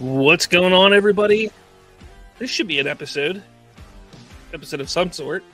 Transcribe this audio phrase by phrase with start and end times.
[0.00, 1.52] What's going on, everybody?
[2.40, 3.40] This should be an episode,
[4.52, 5.44] episode of some sort.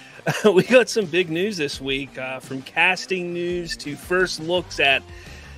[0.54, 5.02] we got some big news this week, uh, from casting news to first looks at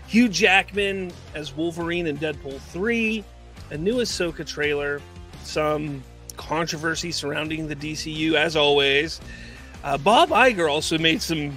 [0.08, 3.22] Hugh Jackman as Wolverine in Deadpool 3,
[3.70, 5.00] a new Ahsoka trailer,
[5.44, 6.02] some
[6.36, 9.20] controversy surrounding the DCU, as always.
[9.84, 11.56] Uh, Bob Iger also made some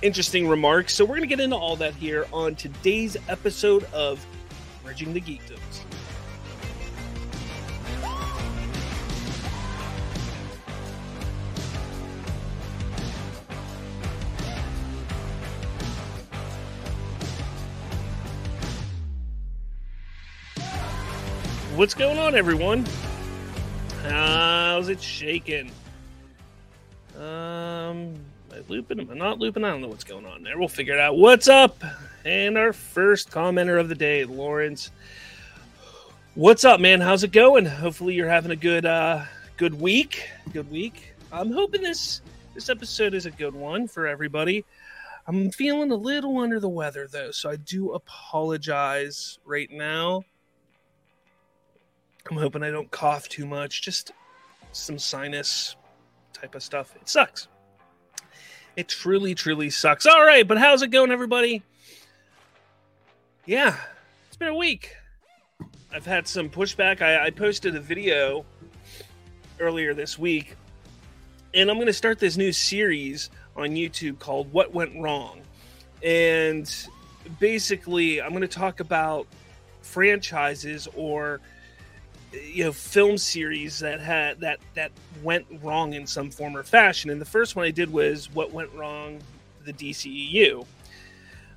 [0.00, 4.24] interesting remarks, so we're going to get into all that here on today's episode of
[4.84, 5.89] Bridging the Geekdoms.
[21.80, 22.84] What's going on, everyone?
[24.02, 25.70] How's it shaking?
[27.16, 28.16] Um, am
[28.52, 29.00] I looping?
[29.00, 29.64] Am I not looping?
[29.64, 30.58] I don't know what's going on there.
[30.58, 31.16] We'll figure it out.
[31.16, 31.82] What's up?
[32.26, 34.90] And our first commenter of the day, Lawrence.
[36.34, 37.00] What's up, man?
[37.00, 37.64] How's it going?
[37.64, 39.24] Hopefully, you're having a good, uh,
[39.56, 40.28] good week.
[40.52, 41.14] Good week.
[41.32, 42.20] I'm hoping this
[42.52, 44.66] this episode is a good one for everybody.
[45.26, 50.24] I'm feeling a little under the weather though, so I do apologize right now.
[52.28, 53.82] I'm hoping I don't cough too much.
[53.82, 54.12] Just
[54.72, 55.76] some sinus
[56.32, 56.94] type of stuff.
[56.96, 57.48] It sucks.
[58.76, 60.06] It truly, truly sucks.
[60.06, 61.62] All right, but how's it going, everybody?
[63.46, 63.76] Yeah,
[64.28, 64.94] it's been a week.
[65.92, 67.02] I've had some pushback.
[67.02, 68.44] I, I posted a video
[69.58, 70.54] earlier this week,
[71.52, 75.40] and I'm going to start this new series on YouTube called What Went Wrong.
[76.02, 76.72] And
[77.40, 79.26] basically, I'm going to talk about
[79.82, 81.40] franchises or
[82.32, 84.92] you know film series that had that that
[85.22, 87.10] went wrong in some form or fashion.
[87.10, 89.20] And the first one i did was what went wrong
[89.64, 90.64] the dceu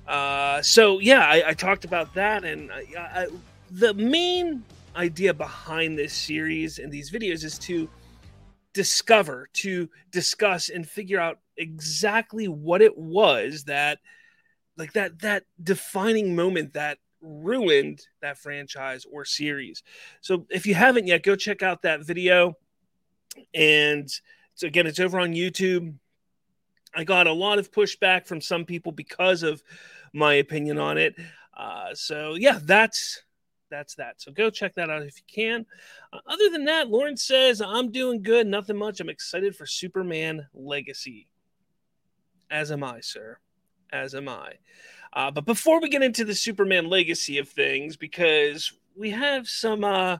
[0.06, 3.26] uh, so yeah I, I, talked about that and I, I,
[3.70, 4.62] the main
[4.94, 7.88] idea behind this series and these videos is to
[8.74, 13.98] discover to discuss and figure out exactly what it was that
[14.76, 19.82] like that that defining moment that ruined that franchise or series.
[20.20, 22.54] So if you haven't yet, go check out that video.
[23.54, 24.08] And
[24.54, 25.94] so again, it's over on YouTube.
[26.94, 29.62] I got a lot of pushback from some people because of
[30.12, 31.16] my opinion on it.
[31.56, 33.22] Uh, so yeah, that's
[33.70, 34.20] that's that.
[34.20, 35.66] So go check that out if you can.
[36.12, 39.00] Uh, other than that, Lawrence says I'm doing good, nothing much.
[39.00, 41.26] I'm excited for Superman Legacy.
[42.50, 43.38] As am I, sir.
[43.92, 44.54] As am I.
[45.14, 49.84] Uh, but before we get into the Superman legacy of things, because we have some,
[49.84, 50.18] uh,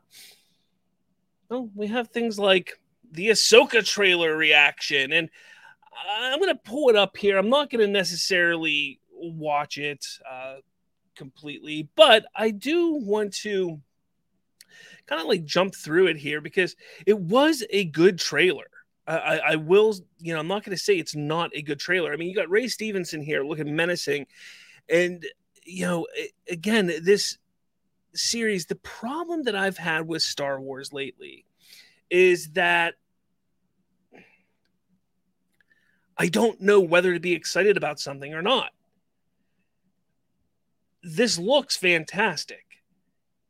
[1.49, 2.78] well, we have things like
[3.10, 5.28] the Ahsoka trailer reaction, and
[6.09, 7.38] I'm going to pull it up here.
[7.38, 10.56] I'm not going to necessarily watch it uh,
[11.16, 13.81] completely, but I do want to
[15.06, 16.76] kind of like jump through it here because
[17.06, 18.66] it was a good trailer.
[19.06, 22.12] I, I will, you know, I'm not going to say it's not a good trailer.
[22.12, 24.26] I mean, you got Ray Stevenson here looking menacing,
[24.88, 25.24] and,
[25.64, 26.06] you know,
[26.48, 27.38] again, this
[28.14, 31.44] series, the problem that I've had with Star Wars lately
[32.10, 32.94] is that
[36.16, 38.70] I don't know whether to be excited about something or not.
[41.02, 42.64] This looks fantastic.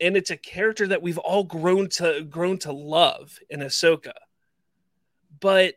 [0.01, 4.13] And it's a character that we've all grown to grown to love in Ahsoka.
[5.41, 5.75] But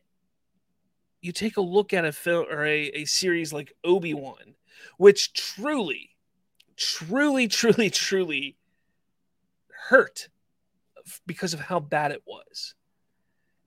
[1.21, 4.55] you take a look at a film or a, a series like Obi-Wan
[4.97, 6.11] which truly,
[6.75, 8.57] truly, truly, truly
[9.87, 10.29] hurt
[11.25, 12.75] because of how bad it was.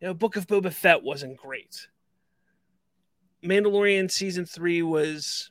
[0.01, 1.89] You know, Book of Boba Fett wasn't great.
[3.45, 5.51] Mandalorian season three was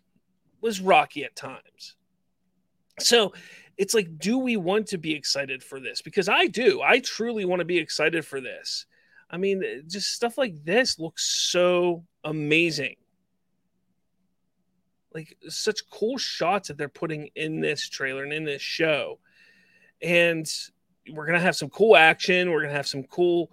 [0.62, 1.96] was rocky at times.
[3.00, 3.34] So
[3.78, 6.02] it's like, do we want to be excited for this?
[6.02, 6.82] Because I do.
[6.82, 8.86] I truly want to be excited for this.
[9.30, 12.96] I mean, just stuff like this looks so amazing
[15.14, 19.20] like such cool shots that they're putting in this trailer and in this show.
[20.02, 20.50] And
[21.12, 22.52] we're gonna have some cool action.
[22.52, 23.52] We're gonna have some cool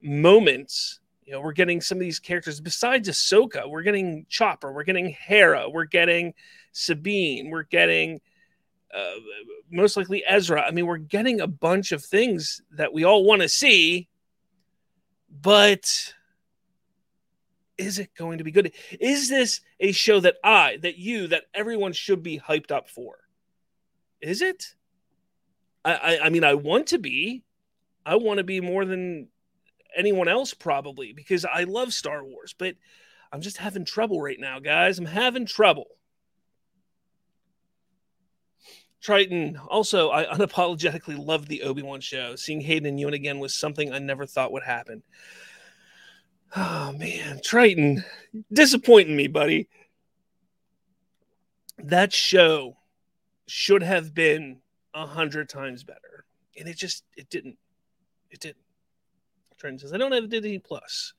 [0.00, 1.00] moments.
[1.24, 3.68] You know, we're getting some of these characters besides Ahsoka.
[3.68, 4.72] We're getting Chopper.
[4.72, 5.68] We're getting Hera.
[5.68, 6.34] We're getting
[6.72, 7.50] Sabine.
[7.50, 8.20] We're getting
[8.94, 9.14] uh,
[9.70, 10.62] most likely Ezra.
[10.62, 14.08] I mean, we're getting a bunch of things that we all want to see,
[15.42, 16.13] but
[17.76, 18.72] is it going to be good?
[19.00, 23.16] Is this a show that I, that you, that everyone should be hyped up for?
[24.20, 24.74] Is it?
[25.84, 27.44] I, I, I mean, I want to be.
[28.06, 29.28] I want to be more than
[29.96, 32.74] anyone else, probably, because I love Star Wars, but
[33.32, 34.98] I'm just having trouble right now, guys.
[34.98, 35.86] I'm having trouble.
[39.04, 39.58] Triton.
[39.68, 42.36] Also, I unapologetically loved the Obi Wan show.
[42.36, 45.02] Seeing Hayden and Ewan again was something I never thought would happen.
[46.56, 48.04] Oh man, Triton,
[48.52, 49.68] disappointing me, buddy.
[51.78, 52.76] That show
[53.46, 54.60] should have been
[54.94, 56.24] a hundred times better,
[56.56, 57.58] and it just it didn't.
[58.30, 58.64] It didn't.
[59.58, 61.14] Triton says I don't have Disney Plus.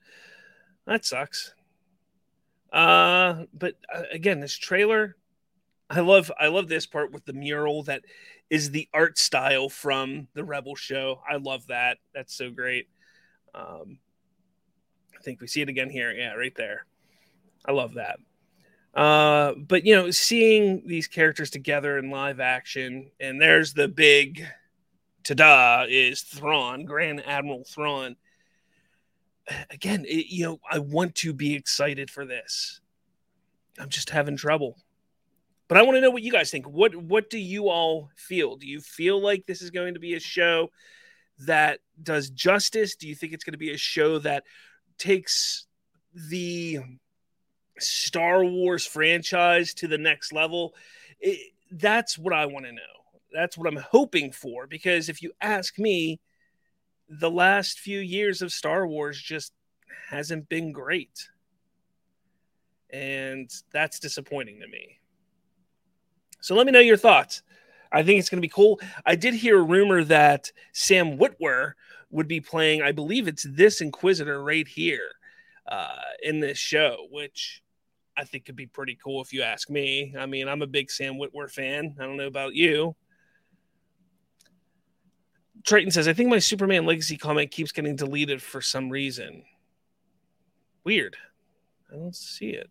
[0.86, 1.54] That sucks.
[2.72, 5.16] Uh, but uh, again, this trailer
[5.90, 8.04] I love I love this part with the mural that
[8.50, 11.22] is the art style from the Rebel show.
[11.30, 11.98] I love that.
[12.14, 12.88] That's so great.
[13.54, 14.00] Um,
[15.18, 16.12] I think we see it again here.
[16.12, 16.86] Yeah, right there.
[17.66, 18.20] I love that.
[18.94, 24.46] Uh, but you know, seeing these characters together in live action, and there's the big
[25.24, 28.16] ta-da is Thrawn, Grand Admiral Thrawn.
[29.70, 32.80] Again, it, you know, I want to be excited for this.
[33.78, 34.78] I'm just having trouble.
[35.68, 36.66] But I want to know what you guys think.
[36.66, 38.56] What what do you all feel?
[38.56, 40.70] Do you feel like this is going to be a show
[41.40, 42.96] that does justice?
[42.96, 44.44] Do you think it's going to be a show that
[44.98, 45.66] takes
[46.14, 46.80] the
[47.80, 50.74] Star Wars franchise to the next level?
[51.20, 52.82] It, that's what I want to know.
[53.34, 56.20] That's what I'm hoping for because if you ask me,
[57.10, 59.54] the last few years of Star Wars just
[60.10, 61.30] hasn't been great.
[62.92, 65.00] And that's disappointing to me.
[66.42, 67.44] So let me know your thoughts.
[67.96, 68.80] I think it's going to be cool.
[69.06, 71.74] I did hear a rumor that Sam Witwer
[72.12, 75.10] would be playing, I believe it's this Inquisitor right here
[75.66, 77.64] uh, in this show, which
[78.18, 80.14] I think could be pretty cool if you ask me.
[80.18, 81.96] I mean, I'm a big Sam Witwer fan.
[82.00, 82.96] I don't know about you.
[85.64, 89.44] Triton says, I think my Superman Legacy comment keeps getting deleted for some reason.
[90.84, 91.16] Weird.
[91.92, 92.70] I don't see it.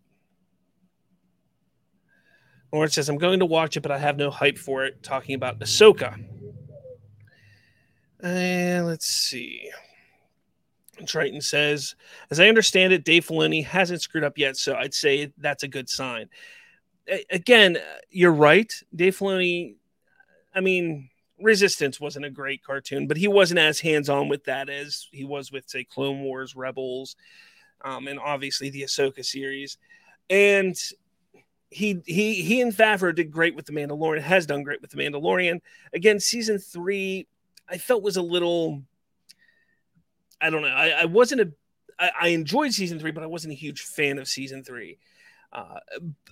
[2.75, 5.01] Lawrence says, I'm going to watch it, but I have no hype for it.
[5.01, 6.23] Talking about Ahsoka.
[8.21, 9.69] And let's see.
[11.05, 11.95] Triton says,
[12.31, 15.67] as I understand it, Dave Filoni hasn't screwed up yet, so I'd say that's a
[15.67, 16.29] good sign.
[17.29, 17.77] Again,
[18.09, 18.71] you're right.
[18.95, 19.75] Dave Filoni,
[20.53, 24.69] I mean, Resistance wasn't a great cartoon, but he wasn't as hands on with that
[24.69, 27.17] as he was with, say, Clone Wars, Rebels,
[27.83, 29.77] um, and obviously the Ahsoka series.
[30.29, 30.75] And
[31.75, 34.21] he he he and Favreau did great with the Mandalorian.
[34.21, 35.59] Has done great with the Mandalorian.
[35.91, 37.27] Again, season three,
[37.67, 38.81] I felt was a little.
[40.39, 40.69] I don't know.
[40.69, 41.51] I, I wasn't a.
[41.99, 44.99] I, I enjoyed season three, but I wasn't a huge fan of season three.
[45.51, 45.79] Uh,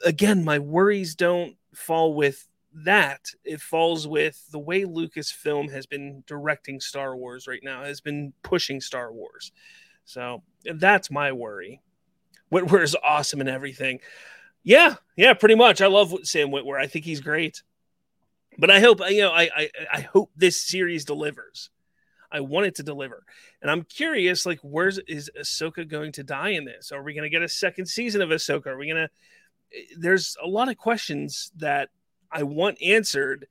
[0.05, 3.25] again, my worries don't fall with that.
[3.43, 8.31] It falls with the way Lucasfilm has been directing Star Wars right now, has been
[8.43, 9.51] pushing Star Wars.
[10.05, 11.81] So that's my worry.
[12.49, 13.99] Witwer is awesome and everything.
[14.63, 15.81] Yeah, yeah, pretty much.
[15.81, 16.79] I love Sam Witwer.
[16.79, 17.63] I think he's great.
[18.57, 21.69] But I hope you know I, I I hope this series delivers.
[22.31, 23.23] I want it to deliver.
[23.61, 26.91] And I'm curious, like, where's is Ahsoka going to die in this?
[26.91, 28.67] Are we gonna get a second season of Ahsoka?
[28.67, 29.09] Are we gonna
[29.97, 31.89] there's a lot of questions that
[32.31, 33.47] I want answered.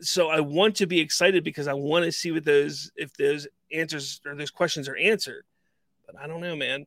[0.00, 3.46] So I want to be excited because I want to see what those if those
[3.72, 5.44] answers or those questions are answered.
[6.04, 6.86] But I don't know, man.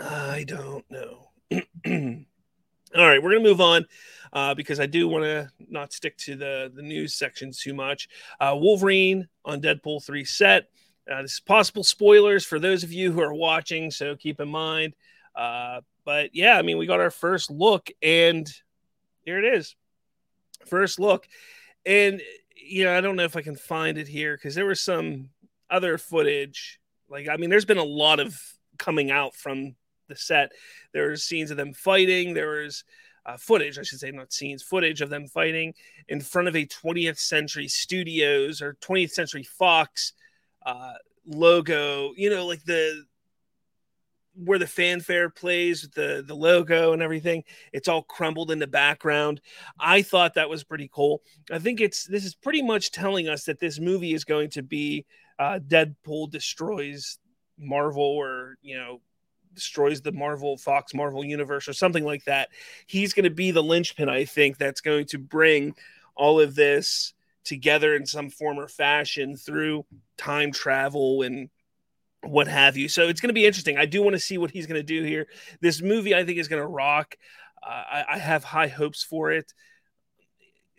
[0.00, 1.27] I don't know.
[1.86, 3.86] All right, we're gonna move on
[4.32, 8.08] uh, because I do want to not stick to the the news section too much.
[8.38, 10.68] Uh, Wolverine on Deadpool three set.
[11.10, 14.48] Uh, this is possible spoilers for those of you who are watching, so keep in
[14.48, 14.94] mind.
[15.34, 18.46] Uh, but yeah, I mean, we got our first look, and
[19.24, 19.74] here it is,
[20.66, 21.26] first look,
[21.86, 22.20] and
[22.54, 25.30] you know, I don't know if I can find it here because there was some
[25.70, 26.78] other footage.
[27.08, 28.38] Like, I mean, there's been a lot of
[28.76, 29.76] coming out from
[30.08, 30.52] the set.
[30.92, 32.34] There's scenes of them fighting.
[32.34, 32.84] There was
[33.26, 35.74] uh, footage, I should say, not scenes, footage of them fighting
[36.08, 40.14] in front of a 20th Century Studios or 20th Century Fox
[40.64, 40.94] uh,
[41.26, 42.12] logo.
[42.16, 43.04] You know, like the
[44.44, 49.40] where the fanfare plays the the logo and everything it's all crumbled in the background
[49.80, 53.44] i thought that was pretty cool i think it's this is pretty much telling us
[53.44, 55.04] that this movie is going to be
[55.40, 57.18] uh, deadpool destroys
[57.58, 59.00] marvel or you know
[59.58, 62.48] destroys the Marvel Fox Marvel universe or something like that.
[62.86, 65.74] He's going to be the linchpin, I think, that's going to bring
[66.14, 69.84] all of this together in some form or fashion through
[70.16, 71.48] time travel and
[72.22, 72.88] what have you.
[72.88, 73.78] So it's going to be interesting.
[73.78, 75.28] I do want to see what he's going to do here.
[75.60, 77.16] This movie, I think, is going to rock.
[77.62, 79.52] Uh, I, I have high hopes for it.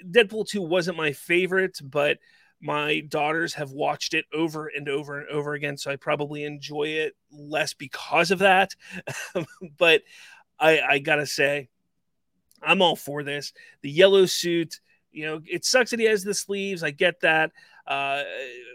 [0.05, 2.19] Deadpool 2 wasn't my favorite, but
[2.61, 6.83] my daughters have watched it over and over and over again, so I probably enjoy
[6.83, 8.75] it less because of that.
[9.77, 10.01] but
[10.59, 11.69] I, I gotta say,
[12.61, 13.53] I'm all for this.
[13.81, 14.79] The yellow suit,
[15.11, 16.83] You know, it sucks that he has the sleeves.
[16.83, 17.51] I get that.
[17.87, 18.23] Uh,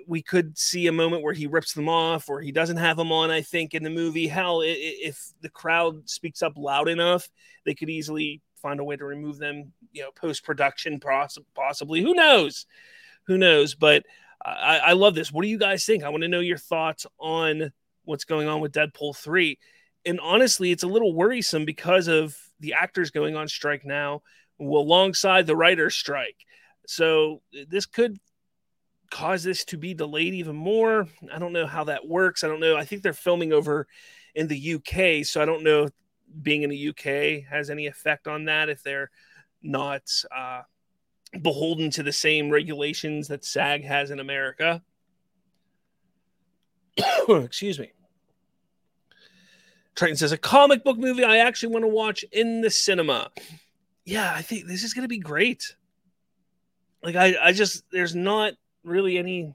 [0.09, 3.13] we could see a moment where he rips them off or he doesn't have them
[3.13, 3.31] on.
[3.31, 7.29] I think in the movie, hell, if the crowd speaks up loud enough,
[7.65, 9.73] they could easily find a way to remove them.
[9.93, 11.01] You know, post production,
[11.55, 12.03] possibly.
[12.03, 12.67] Who knows?
[13.27, 13.75] Who knows?
[13.75, 14.05] But
[14.45, 15.33] I, I love this.
[15.33, 16.03] What do you guys think?
[16.03, 17.73] I want to know your thoughts on
[18.05, 19.59] what's going on with Deadpool three.
[20.05, 24.23] And honestly, it's a little worrisome because of the actors going on strike now,
[24.61, 26.37] alongside the writers' strike.
[26.87, 28.19] So this could
[29.11, 31.09] cause this to be delayed even more.
[31.33, 32.45] I don't know how that works.
[32.45, 32.77] I don't know.
[32.77, 33.87] I think they're filming over
[34.35, 35.93] in the UK, so I don't know if
[36.43, 39.11] being in the UK has any effect on that if they're
[39.63, 40.03] not
[40.35, 40.63] uh,
[41.43, 44.83] beholden to the same regulations that SAG has in America.
[47.29, 47.93] Excuse me.
[49.95, 53.31] Triton says a comic book movie I actually want to watch in the cinema.
[54.05, 55.77] Yeah, I think this is going to be great.
[57.03, 59.55] Like I, I just there's not really any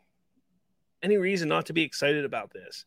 [1.03, 2.85] any reason not to be excited about this.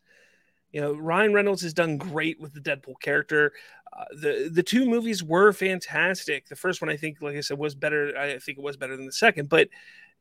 [0.71, 3.53] You know, Ryan Reynolds has done great with the Deadpool character.
[4.11, 6.47] The the two movies were fantastic.
[6.47, 8.17] The first one, I think, like I said, was better.
[8.17, 9.49] I think it was better than the second.
[9.49, 9.69] But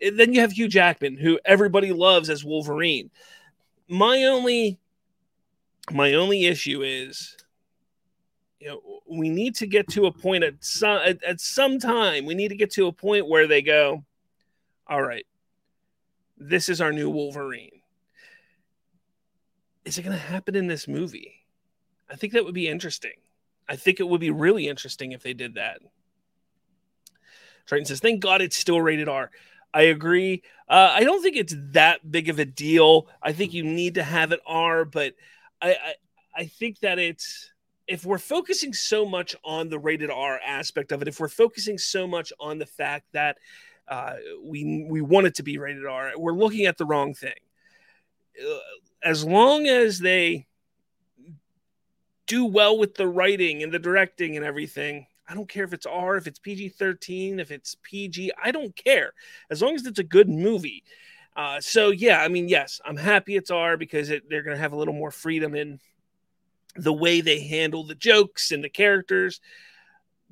[0.01, 3.11] eh, then you have Hugh Jackman, who everybody loves as Wolverine.
[3.89, 4.79] My only
[5.91, 7.37] my only issue is,
[8.61, 12.27] you know, we need to get to a point at some at, at some time.
[12.27, 14.05] We need to get to a point where they go,
[14.87, 15.27] all right,
[16.37, 17.81] this is our new Wolverine.
[19.85, 21.45] Is it going to happen in this movie?
[22.11, 23.15] I think that would be interesting.
[23.69, 25.81] I think it would be really interesting if they did that.
[27.67, 29.31] Triton says, "Thank God it's still rated R."
[29.75, 30.43] I agree.
[30.69, 33.09] Uh, I don't think it's that big of a deal.
[33.23, 35.15] I think you need to have it R, but
[35.61, 35.95] I, I,
[36.35, 37.53] I think that it's
[37.87, 41.79] if we're focusing so much on the rated R aspect of it, if we're focusing
[41.79, 43.39] so much on the fact that
[43.89, 46.13] uh, we we want it to be rated R.
[46.17, 47.33] We're looking at the wrong thing.
[48.41, 48.59] Uh,
[49.03, 50.47] as long as they
[52.33, 55.85] do well with the writing and the directing and everything, I don't care if it's
[55.85, 59.13] R, if it's PG 13, if it's PG, I don't care.
[59.51, 60.83] As long as it's a good movie.
[61.37, 64.63] Uh, so, yeah, I mean, yes, I'm happy it's R because it, they're going to
[64.63, 65.79] have a little more freedom in
[66.75, 69.43] the way they handle the jokes and the characters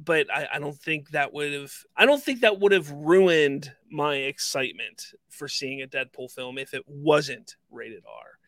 [0.02, 3.70] but I, I don't think that would have I don't think that would have ruined
[3.90, 8.38] my excitement for seeing a Deadpool film if it wasn't rated R.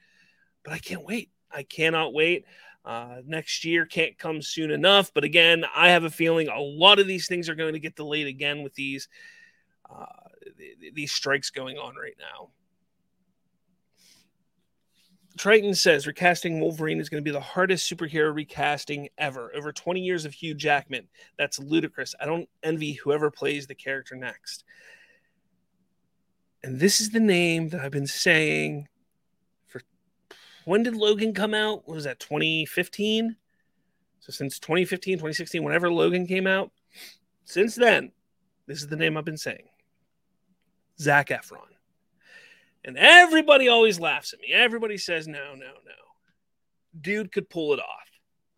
[0.64, 1.30] But I can't wait.
[1.50, 2.46] I cannot wait.
[2.84, 5.12] Uh, next year can't come soon enough.
[5.14, 7.96] But again, I have a feeling a lot of these things are going to get
[7.96, 9.08] delayed again with these
[9.88, 10.06] uh,
[10.94, 12.50] these strikes going on right now.
[15.38, 19.50] Triton says recasting Wolverine is going to be the hardest superhero recasting ever.
[19.54, 21.08] Over 20 years of Hugh Jackman.
[21.38, 22.14] That's ludicrous.
[22.20, 24.64] I don't envy whoever plays the character next.
[26.62, 28.88] And this is the name that I've been saying
[30.64, 31.86] when did Logan come out?
[31.86, 33.36] What was that, 2015?
[34.20, 36.70] So since 2015, 2016, whenever Logan came out,
[37.44, 38.12] since then,
[38.66, 39.68] this is the name I've been saying.
[40.98, 41.58] Zac Efron.
[42.84, 44.52] And everybody always laughs at me.
[44.52, 47.00] Everybody says, no, no, no.
[47.00, 48.08] Dude could pull it off.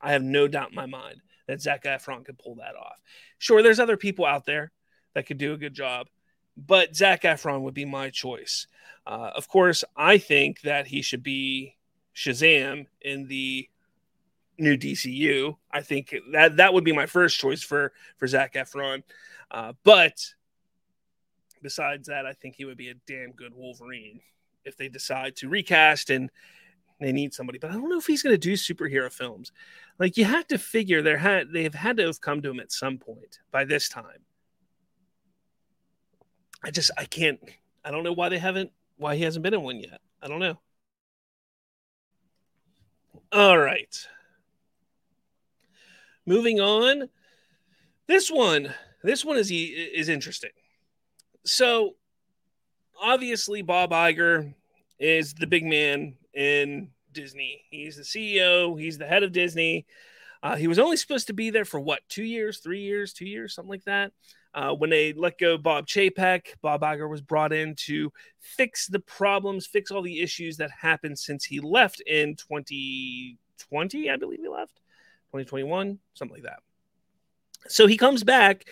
[0.00, 2.96] I have no doubt in my mind that Zac Efron could pull that off.
[3.38, 4.72] Sure, there's other people out there
[5.14, 6.08] that could do a good job,
[6.56, 8.66] but Zac Efron would be my choice.
[9.06, 11.76] Uh, of course, I think that he should be
[12.14, 13.68] Shazam in the
[14.58, 15.56] new DCU.
[15.70, 19.02] I think that that would be my first choice for for Zac Efron.
[19.50, 20.34] Uh, but
[21.62, 24.20] besides that, I think he would be a damn good Wolverine
[24.64, 26.30] if they decide to recast and
[27.00, 27.58] they need somebody.
[27.58, 29.52] But I don't know if he's going to do superhero films.
[29.98, 32.72] Like you have to figure there had they've had to have come to him at
[32.72, 34.24] some point by this time.
[36.62, 37.40] I just I can't
[37.84, 40.00] I don't know why they haven't why he hasn't been in one yet.
[40.22, 40.58] I don't know.
[43.32, 44.06] All right.
[46.26, 47.08] Moving on.
[48.06, 50.50] This one, this one is is interesting
[51.44, 51.94] so
[53.00, 54.54] obviously Bob Iger
[54.98, 57.62] is the big man in Disney.
[57.70, 59.86] He's the CEO, he's the head of Disney.
[60.42, 63.26] Uh, he was only supposed to be there for what, two years, three years, two
[63.26, 64.12] years, something like that.
[64.54, 69.00] Uh, when they let go Bob Chapek, Bob Iger was brought in to fix the
[69.00, 74.48] problems, fix all the issues that happened since he left in 2020, I believe he
[74.48, 74.76] left,
[75.32, 76.60] 2021, something like that.
[77.66, 78.66] So he comes back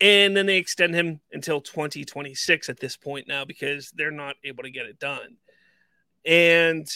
[0.00, 4.64] and then they extend him until 2026 at this point now because they're not able
[4.64, 5.36] to get it done.
[6.26, 6.88] And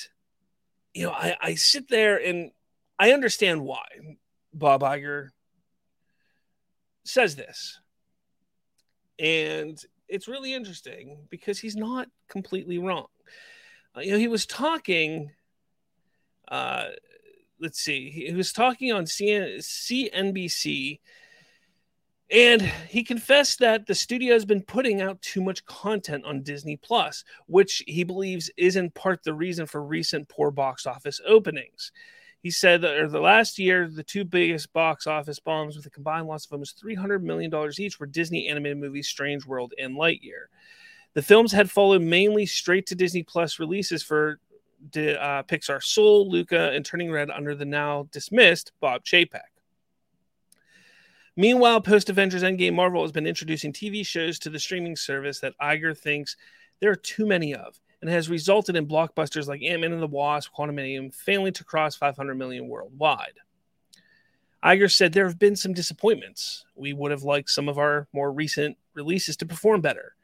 [0.92, 2.50] you know, I, I sit there and
[2.98, 3.84] I understand why
[4.52, 5.28] Bob Iger
[7.08, 7.80] says this.
[9.18, 13.06] And it's really interesting because he's not completely wrong.
[13.96, 15.30] Uh, you know, he was talking,
[16.48, 16.88] uh,
[17.60, 21.00] let's see, he was talking on CN- CNBC
[22.30, 26.76] and he confessed that the studio has been putting out too much content on Disney
[26.76, 31.92] Plus, which he believes is in part the reason for recent poor box office openings.
[32.46, 36.28] He said that the last year, the two biggest box office bombs with a combined
[36.28, 40.44] loss of almost $300 million each were Disney animated movies Strange World and Lightyear.
[41.14, 44.38] The films had followed mainly straight to Disney Plus releases for
[44.94, 49.40] uh, Pixar Soul, Luca, and Turning Red under the now dismissed Bob Chapek.
[51.34, 55.58] Meanwhile, post Avengers Endgame, Marvel has been introducing TV shows to the streaming service that
[55.60, 56.36] Iger thinks
[56.78, 60.06] there are too many of, and has resulted in blockbusters like Ant Man and the
[60.06, 63.34] Wasp, Quantumania failing to cross 500 million worldwide.
[64.64, 66.64] Iger said there have been some disappointments.
[66.74, 70.16] We would have liked some of our more recent releases to perform better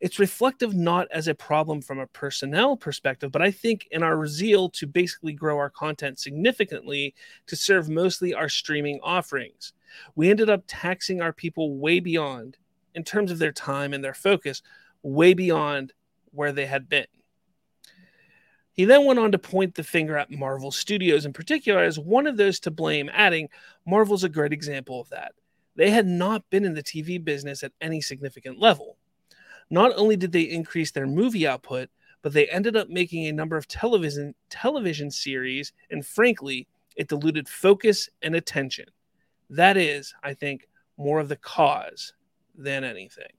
[0.00, 4.26] it's reflective not as a problem from a personnel perspective, but I think in our
[4.26, 7.14] zeal to basically grow our content significantly
[7.46, 9.72] to serve mostly our streaming offerings.
[10.14, 12.58] We ended up taxing our people way beyond,
[12.94, 14.62] in terms of their time and their focus,
[15.02, 15.92] way beyond
[16.32, 17.06] where they had been.
[18.76, 22.26] He then went on to point the finger at Marvel Studios in particular as one
[22.26, 23.48] of those to blame, adding,
[23.86, 25.32] Marvel's a great example of that.
[25.76, 28.98] They had not been in the TV business at any significant level.
[29.70, 31.88] Not only did they increase their movie output,
[32.22, 36.66] but they ended up making a number of television television series, and frankly,
[36.96, 38.86] it diluted focus and attention.
[39.48, 42.12] That is, I think, more of the cause
[42.54, 43.32] than anything.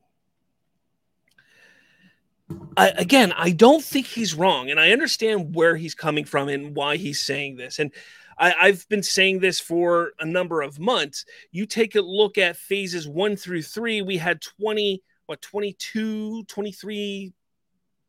[2.75, 6.75] I, again, I don't think he's wrong, and I understand where he's coming from and
[6.75, 7.80] why he's saying this.
[7.80, 7.92] And
[8.38, 11.25] I, have been saying this for a number of months.
[11.51, 17.34] You take a look at phases one through three, we had 20 what 22 23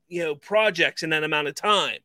[0.09, 1.99] you know projects in that amount of time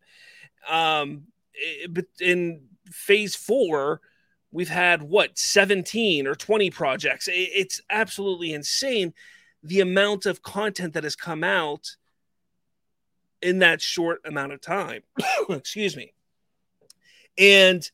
[0.70, 4.02] um it, eh, but in phase four
[4.52, 9.14] we've had what 17 or 20 projects it, it's absolutely insane
[9.62, 11.96] the amount of content that has come out
[13.44, 15.02] in that short amount of time
[15.50, 16.14] excuse me
[17.38, 17.92] and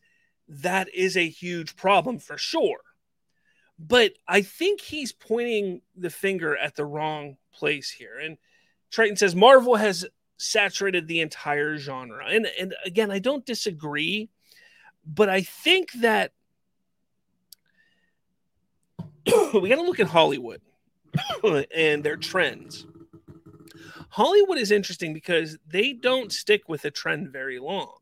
[0.47, 2.79] that is a huge problem for sure
[3.79, 8.19] but I think he's pointing the finger at the wrong place here.
[8.19, 8.38] And
[8.91, 10.05] Triton says Marvel has
[10.38, 12.25] saturated the entire genre.
[12.27, 14.29] And and again, I don't disagree,
[15.05, 16.33] but I think that
[19.53, 20.62] we got to look at Hollywood
[21.75, 22.85] and their trends.
[24.19, 26.29] Hollywood is interesting because they don't mm-hmm.
[26.32, 27.93] stick with a trend very long.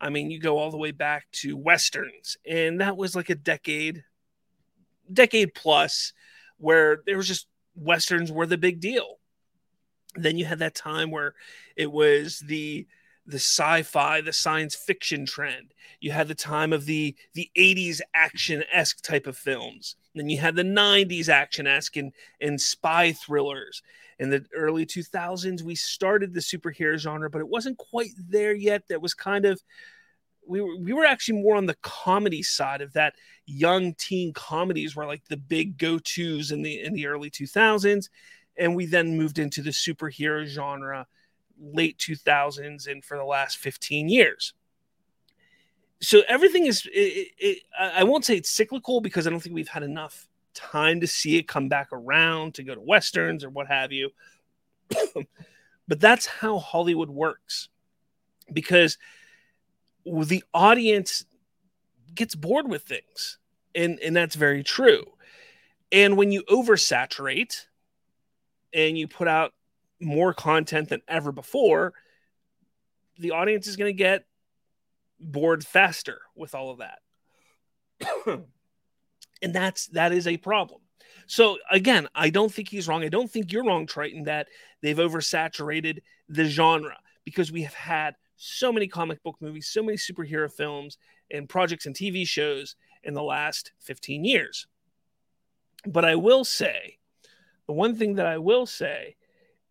[0.00, 3.36] I mean, you go all the way back to westerns, and that was like a
[3.36, 4.02] decade,
[5.12, 6.12] decade plus
[6.58, 9.20] where there was just westerns were the big deal.
[10.16, 11.36] Then you had that time where
[11.76, 12.88] it was the
[13.26, 15.74] the sci-fi, the science fiction trend.
[16.00, 19.96] You had the time of the the 80s action-esque type of films.
[20.14, 23.82] Then you had the 90s action-esque and, and spy thrillers.
[24.20, 28.86] In the early 2000s, we started the superhero genre, but it wasn't quite there yet.
[28.88, 29.60] That was kind of
[30.46, 33.14] we were, we were actually more on the comedy side of that
[33.46, 38.08] young teen comedies were like the big go-to's in the in the early 2000s
[38.56, 41.06] and we then moved into the superhero genre
[41.60, 44.54] late 2000s and for the last 15 years
[46.00, 49.68] so everything is it, it, i won't say it's cyclical because i don't think we've
[49.68, 53.66] had enough time to see it come back around to go to westerns or what
[53.66, 54.10] have you
[55.88, 57.68] but that's how hollywood works
[58.52, 58.98] because
[60.04, 61.24] the audience
[62.14, 63.38] gets bored with things.
[63.74, 65.04] And and that's very true.
[65.90, 67.66] And when you oversaturate
[68.72, 69.52] and you put out
[70.04, 71.94] more content than ever before,
[73.18, 74.24] the audience is going to get
[75.18, 76.98] bored faster with all of that.
[79.42, 80.80] and that's that is a problem.
[81.26, 83.04] So again, I don't think he's wrong.
[83.04, 84.48] I don't think you're wrong, Triton, that
[84.82, 89.96] they've oversaturated the genre because we have had so many comic book movies, so many
[89.96, 90.98] superhero films
[91.30, 94.66] and projects and TV shows in the last 15 years.
[95.86, 96.98] But I will say,
[97.66, 99.16] the one thing that I will say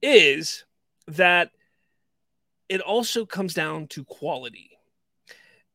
[0.03, 0.65] is
[1.07, 1.49] that
[2.69, 4.77] it also comes down to quality.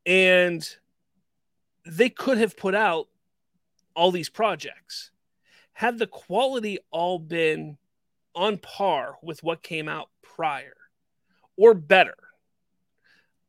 [0.07, 0.69] And
[1.85, 3.09] they could have put out
[3.97, 5.11] all these projects.
[5.73, 7.79] Had the quality all been
[8.35, 10.77] on par with what came out prior
[11.57, 12.17] or better,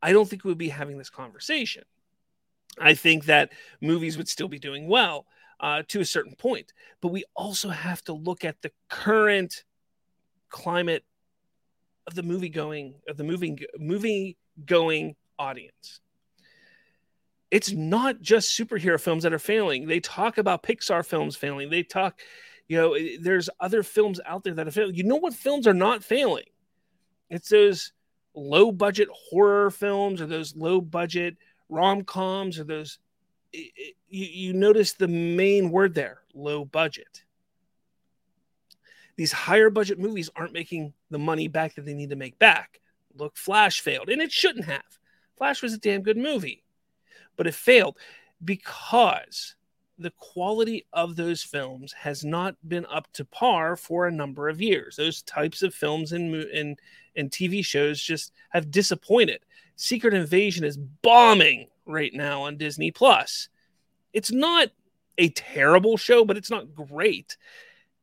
[0.02, 1.84] I don't think we would be having this conversation.
[2.80, 5.28] I think that movies would still be doing well.
[5.60, 6.74] uh, to a certain point.
[7.02, 9.64] But we also have to look at the current
[10.50, 11.04] climate
[12.08, 16.02] of the movie going of the moving movie going audience.
[17.52, 19.88] It's not just superhero films that are failing.
[19.88, 21.70] They talk about Pixar films failing.
[21.70, 22.20] They talk,
[22.68, 24.96] you know, there's other films out there that are failing.
[24.96, 26.46] You know what films are not failing?
[27.30, 27.92] It's those
[28.36, 31.38] low budget horror films or those low budget
[31.70, 33.00] rom coms or those.
[33.52, 33.70] You,
[34.08, 37.24] you notice the main word there low budget.
[39.20, 42.80] These higher budget movies aren't making the money back that they need to make back.
[43.18, 44.98] Look, Flash failed, and it shouldn't have.
[45.38, 46.64] Flash was a damn good movie,
[47.36, 47.98] but it failed
[48.46, 49.56] because
[49.98, 54.62] the quality of those films has not been up to par for a number of
[54.62, 54.96] years.
[54.96, 56.80] Those types of films and and
[57.18, 59.42] and TV shows just have disappointed.
[59.76, 63.50] Secret Invasion is bombing right now on Disney Plus.
[64.14, 64.70] It's not
[65.18, 67.36] a terrible show, but it's not great.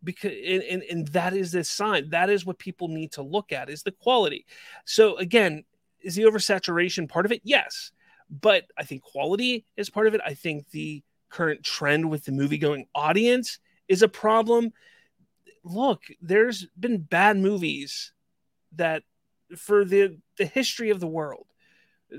[0.04, 2.10] Because and, and, and that is the sign.
[2.10, 4.46] That is what people need to look at is the quality.
[4.84, 5.64] So again,
[6.02, 7.40] is the oversaturation part of it?
[7.44, 7.92] Yes.
[8.30, 10.20] But I think quality is part of it.
[10.24, 14.72] I think the current trend with the movie going audience is a problem.
[15.64, 18.12] Look, there's been bad movies
[18.76, 19.02] that
[19.56, 21.46] for the the history of the world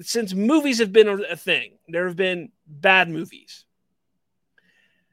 [0.02, 3.66] since movies have been a thing there have been bad movies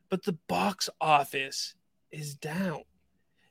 [0.08, 1.74] but the box office
[2.14, 2.82] is down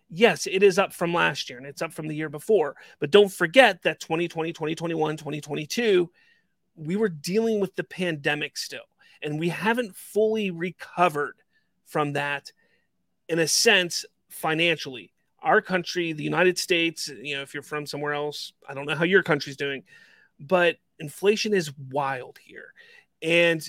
[0.10, 3.12] yes it is up from last year and it's up from the year before but
[3.12, 6.10] don't forget that 2020 2021 2022
[6.76, 8.82] we were dealing with the pandemic still
[9.21, 11.36] and we haven't fully recovered
[11.86, 12.52] from that
[13.30, 18.13] in a sense financially our country, the United States, you know, if you're from somewhere
[18.13, 19.84] else, I don't know how your country's doing,
[20.39, 22.73] but inflation is wild here.
[23.21, 23.62] And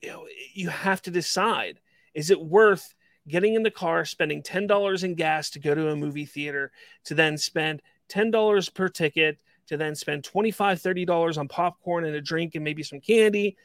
[0.00, 1.80] you know, you have to decide
[2.14, 2.94] is it worth
[3.30, 6.70] getting in the car, spending $10 in gas to go to a movie theater,
[7.04, 12.20] to then spend $10 per ticket, to then spend $25, $30 on popcorn and a
[12.20, 13.56] drink and maybe some candy,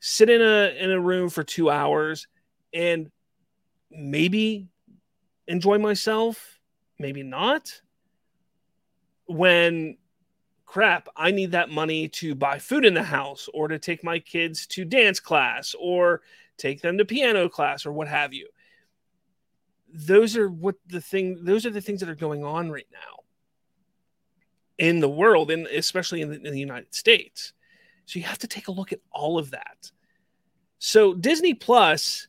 [0.00, 2.26] sit in a in a room for two hours
[2.72, 3.10] and
[3.90, 4.68] maybe
[5.46, 6.58] enjoy myself,
[6.98, 7.80] maybe not.
[9.26, 9.96] When
[10.64, 14.18] crap, I need that money to buy food in the house or to take my
[14.18, 16.22] kids to dance class or
[16.58, 18.48] take them to piano class or what have you.
[19.96, 23.24] Those are what the thing those are the things that are going on right now
[24.78, 27.54] in the world and especially in the, in the United States.
[28.04, 29.90] So you have to take a look at all of that.
[30.78, 32.28] So Disney Plus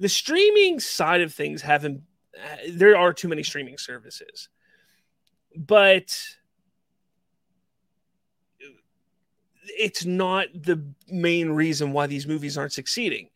[0.00, 2.02] the streaming side of things haven't
[2.36, 4.48] uh, there are too many streaming services
[5.56, 6.16] but
[9.78, 13.28] it's not the main reason why these movies aren't succeeding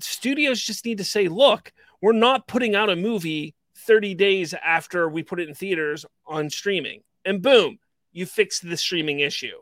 [0.00, 5.08] studios just need to say look we're not putting out a movie 30 days after
[5.08, 7.78] we put it in theaters on streaming and boom
[8.12, 9.58] you fixed the streaming issue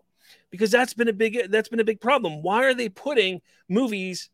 [0.50, 4.30] because that's been a big that's been a big problem why are they putting movies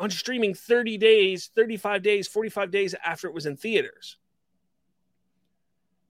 [0.00, 4.16] on streaming 30 days, 35 days, 45 days after it was in theaters.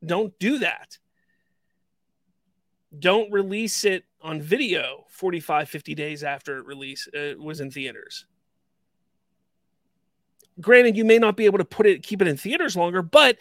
[0.04, 0.96] Don't do that.
[2.96, 8.26] Don't release it on video 45, 50 days after it release uh, was in theaters.
[10.60, 13.38] Granted, you may not be able to put it keep it in theaters longer, but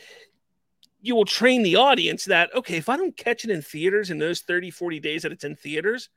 [1.01, 4.19] you will train the audience that okay, if I don't catch it in theaters in
[4.19, 6.09] those 30, 40 days that it's in theaters,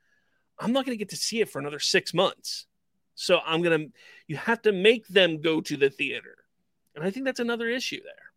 [0.59, 2.67] I'm not going to get to see it for another 6 months.
[3.15, 3.93] So I'm going to,
[4.27, 6.37] you have to make them go to the theater.
[6.95, 8.33] And I think that's another issue there.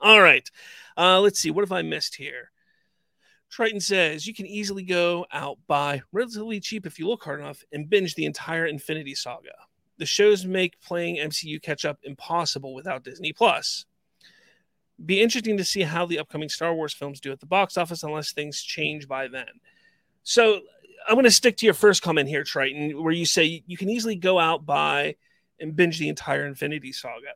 [0.00, 0.48] All right.
[0.96, 1.50] Uh, let's see.
[1.50, 2.50] What have I missed here?
[3.50, 7.64] Triton says you can easily go out, buy relatively cheap if you look hard enough,
[7.72, 9.50] and binge the entire Infinity Saga.
[10.00, 13.84] The shows make playing MCU catch up impossible without Disney Plus.
[15.04, 18.02] Be interesting to see how the upcoming Star Wars films do at the box office,
[18.02, 19.44] unless things change by then.
[20.22, 20.60] So
[21.06, 23.90] I'm going to stick to your first comment here, Triton, where you say you can
[23.90, 25.16] easily go out, buy,
[25.60, 27.34] and binge the entire Infinity Saga.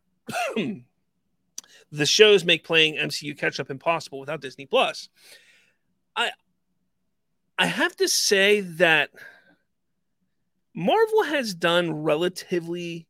[1.93, 5.11] the shows make playing MCU catch up impossible without Disney Plus.
[6.17, 6.31] I
[7.59, 9.11] I have to say that
[10.75, 13.07] Marvel has done relatively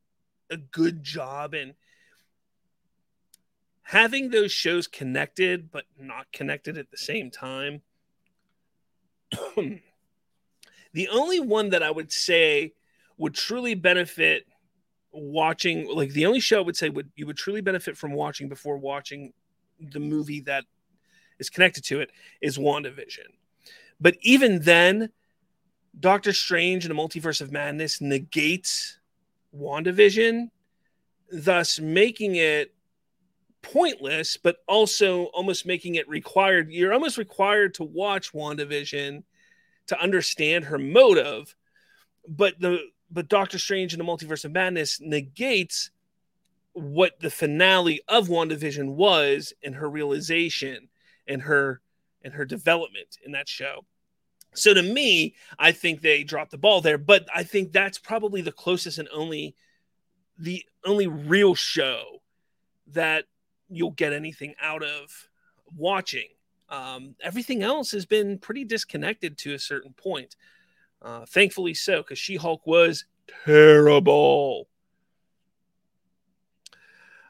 [0.50, 1.74] a good job in
[3.83, 7.83] having those shows connected but not connected at the same time.
[10.94, 12.72] The only one that I would say
[13.18, 14.46] would truly benefit
[15.12, 18.48] watching, like the only show I would say would you would truly benefit from watching
[18.48, 19.33] before watching
[19.81, 20.64] the movie that
[21.40, 23.27] is connected to it is WandaVision.
[24.00, 25.11] But even then,
[26.00, 28.98] Doctor Strange and the Multiverse of Madness negates
[29.57, 30.50] WandaVision,
[31.30, 32.74] thus making it
[33.62, 36.70] pointless, but also almost making it required.
[36.70, 39.22] You're almost required to watch WandaVision
[39.87, 41.54] to understand her motive.
[42.28, 42.80] But the
[43.11, 45.90] but Doctor Strange and the Multiverse of Madness negates
[46.72, 50.88] what the finale of WandaVision was and her realization
[51.28, 51.80] and her
[52.22, 53.85] and her development in that show.
[54.54, 58.40] So to me, I think they dropped the ball there, but I think that's probably
[58.40, 59.54] the closest and only
[60.38, 62.22] the only real show
[62.88, 63.24] that
[63.68, 65.28] you'll get anything out of
[65.76, 66.28] watching.
[66.68, 70.36] Um, everything else has been pretty disconnected to a certain point.
[71.02, 73.04] Uh, thankfully so, because She Hulk was
[73.44, 74.68] terrible.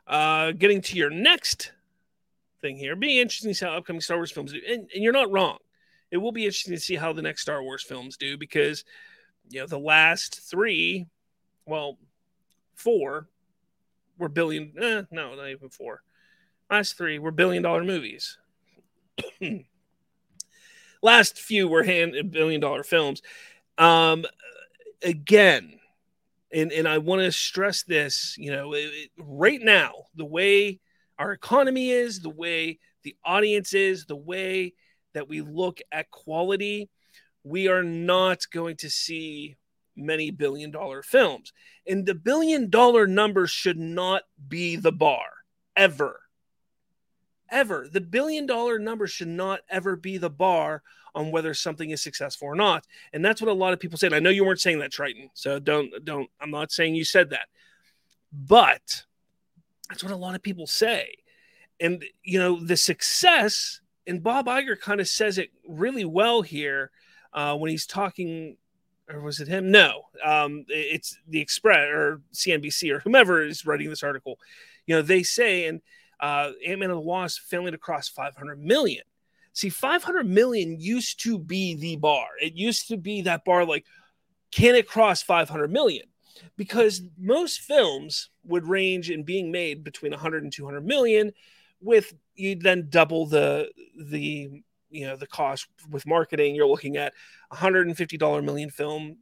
[0.06, 1.72] Uh, getting to your next
[2.60, 4.60] thing here, being interesting to see how upcoming Star Wars films do.
[4.66, 5.58] And, and you're not wrong.
[6.14, 8.84] It will be interesting to see how the next Star Wars films do because,
[9.50, 11.06] you know, the last three,
[11.66, 11.98] well,
[12.76, 13.26] four
[14.16, 16.04] were billion, eh, no, not even four.
[16.70, 18.38] Last three were billion dollar movies.
[21.02, 23.20] last few were hand billion dollar films.
[23.76, 24.24] Um,
[25.02, 25.80] again,
[26.52, 30.78] and and I want to stress this, you know, it, it, right now, the way
[31.18, 34.74] our economy is, the way the audience is, the way
[35.14, 36.90] that we look at quality,
[37.42, 39.56] we are not going to see
[39.96, 41.52] many billion dollar films.
[41.86, 45.26] And the billion dollar number should not be the bar
[45.76, 46.20] ever.
[47.50, 47.86] Ever.
[47.90, 50.82] The billion dollar number should not ever be the bar
[51.14, 52.84] on whether something is successful or not.
[53.12, 54.08] And that's what a lot of people say.
[54.08, 55.30] And I know you weren't saying that, Triton.
[55.34, 57.46] So don't, don't, I'm not saying you said that.
[58.32, 59.04] But
[59.88, 61.14] that's what a lot of people say.
[61.80, 66.90] And, you know, the success, and Bob Iger kind of says it really well here
[67.32, 68.56] uh, when he's talking,
[69.08, 69.70] or was it him?
[69.70, 74.38] No, um, it's the Express or CNBC or whomever is writing this article.
[74.86, 75.80] You know, they say, and
[76.20, 79.02] uh, Ant Man and the Wasp failing to cross 500 million.
[79.52, 82.26] See, 500 million used to be the bar.
[82.42, 83.86] It used to be that bar like,
[84.50, 86.06] can it cross 500 million?
[86.56, 91.32] Because most films would range in being made between 100 and 200 million,
[91.84, 94.50] with you then double the the
[94.90, 96.54] you know the cost with marketing.
[96.54, 97.12] You're looking at
[97.48, 99.18] 150 dollar million film.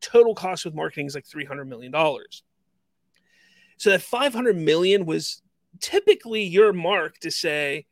[0.00, 2.42] Total cost with marketing is like 300 million dollars.
[3.76, 5.42] So that 500 million was
[5.80, 7.86] typically your mark to say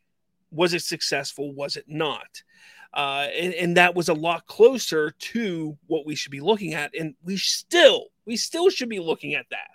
[0.51, 1.53] was it successful?
[1.53, 2.43] Was it not?
[2.93, 6.93] Uh, and, and that was a lot closer to what we should be looking at.
[6.99, 9.71] And we still, we still should be looking at that.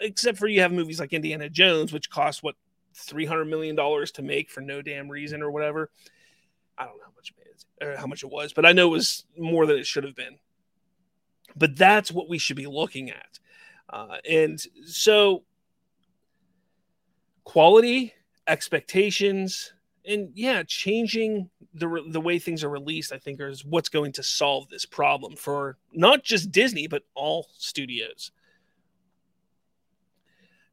[0.00, 2.56] Except for you have movies like Indiana Jones, which cost what
[2.94, 5.90] three hundred million dollars to make for no damn reason or whatever.
[6.76, 8.88] I don't know how much it is or how much it was, but I know
[8.88, 10.38] it was more than it should have been.
[11.56, 13.38] But that's what we should be looking at.
[13.88, 15.44] Uh, and so
[17.44, 18.12] quality
[18.46, 19.72] expectations
[20.06, 24.22] and yeah changing the the way things are released i think is what's going to
[24.22, 28.32] solve this problem for not just disney but all studios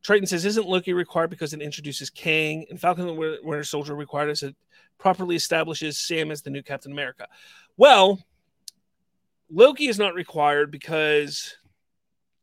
[0.06, 4.30] triton says isn't loki required because it introduces kang and falcon and winter soldier required
[4.30, 4.56] as it
[4.98, 7.28] properly establishes sam as the new captain america
[7.76, 8.20] well
[9.50, 11.58] loki is not required because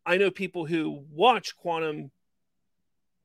[0.04, 2.10] i know people who watch quantum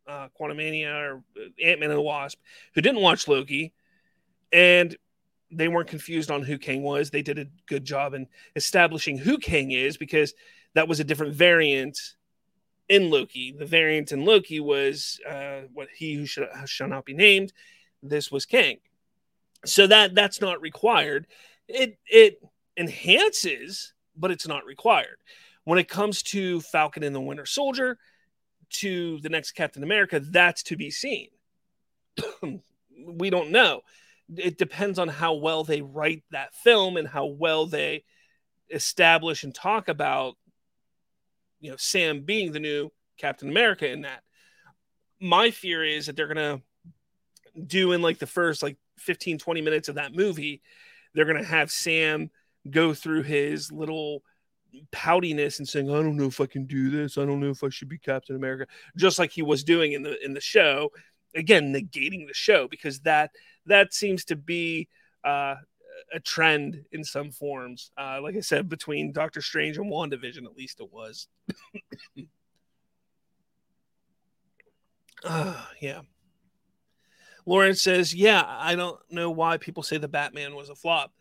[0.07, 2.39] uh, Quantumania or uh, Ant Man and the Wasp
[2.73, 3.73] who didn't watch Loki,
[4.53, 4.95] and
[5.51, 7.09] they weren't confused on who Kang was.
[7.09, 10.33] They did a good job in establishing who Kang is because
[10.75, 11.99] that was a different variant
[12.89, 13.51] in Loki.
[13.51, 17.53] The variant in Loki was uh, what he who should, shall not be named.
[18.01, 18.77] This was Kang.
[19.65, 21.27] So that that's not required.
[21.67, 22.41] It it
[22.77, 25.17] enhances, but it's not required.
[25.63, 27.97] When it comes to Falcon and the Winter Soldier,
[28.69, 31.29] to the next Captain America, that's to be seen.
[33.05, 33.81] we don't know.
[34.35, 38.03] It depends on how well they write that film and how well they
[38.69, 40.35] establish and talk about,
[41.59, 44.23] you know, Sam being the new Captain America in that.
[45.19, 46.61] My fear is that they're to
[47.65, 50.61] do in like the first like 15, 20 minutes of that movie,
[51.13, 52.29] they're to have Sam
[52.69, 54.21] go through his little
[54.91, 57.17] poutiness and saying, "I don't know if I can do this.
[57.17, 60.03] I don't know if I should be Captain America," just like he was doing in
[60.03, 60.91] the in the show.
[61.35, 63.31] Again, negating the show because that
[63.65, 64.87] that seems to be
[65.23, 65.55] uh,
[66.13, 67.91] a trend in some forms.
[67.97, 71.27] Uh, like I said, between Doctor Strange and WandaVision, at least it was.
[75.23, 76.01] uh, yeah.
[77.45, 81.13] Lawrence says, "Yeah, I don't know why people say the Batman was a flop."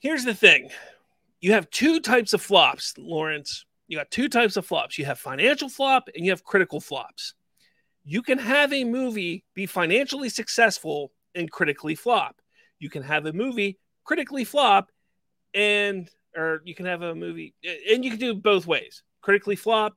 [0.00, 0.70] Here's the thing
[1.40, 3.64] you have two types of flops, Lawrence.
[3.86, 4.98] You got two types of flops.
[4.98, 7.34] You have financial flop and you have critical flops.
[8.04, 12.41] You can have a movie be financially successful and critically flop.
[12.82, 14.90] You can have a movie critically flop
[15.54, 19.04] and or you can have a movie and you can do both ways.
[19.20, 19.96] Critically flop,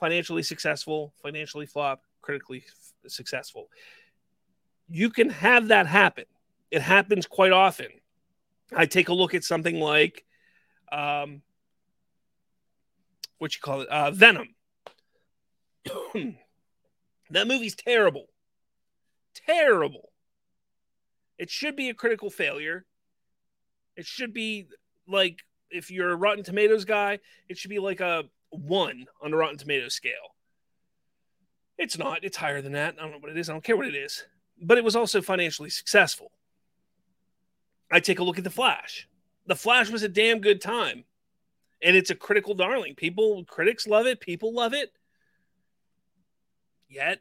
[0.00, 3.68] financially successful, financially flop, critically f- successful.
[4.88, 6.24] You can have that happen.
[6.72, 7.86] It happens quite often.
[8.74, 10.24] I take a look at something like
[10.90, 11.40] um,
[13.38, 14.56] what you call it, uh, Venom.
[17.30, 18.26] that movie's terrible,
[19.46, 20.10] terrible.
[21.38, 22.84] It should be a critical failure.
[23.96, 24.66] It should be
[25.06, 27.18] like if you're a Rotten Tomatoes guy,
[27.48, 30.34] it should be like a one on the Rotten Tomatoes scale.
[31.76, 32.22] It's not.
[32.22, 32.94] It's higher than that.
[32.98, 33.48] I don't know what it is.
[33.48, 34.24] I don't care what it is.
[34.62, 36.30] But it was also financially successful.
[37.90, 39.08] I take a look at The Flash.
[39.46, 41.04] The Flash was a damn good time.
[41.82, 42.94] And it's a critical darling.
[42.94, 44.20] People, critics love it.
[44.20, 44.92] People love it.
[46.88, 47.20] Yet,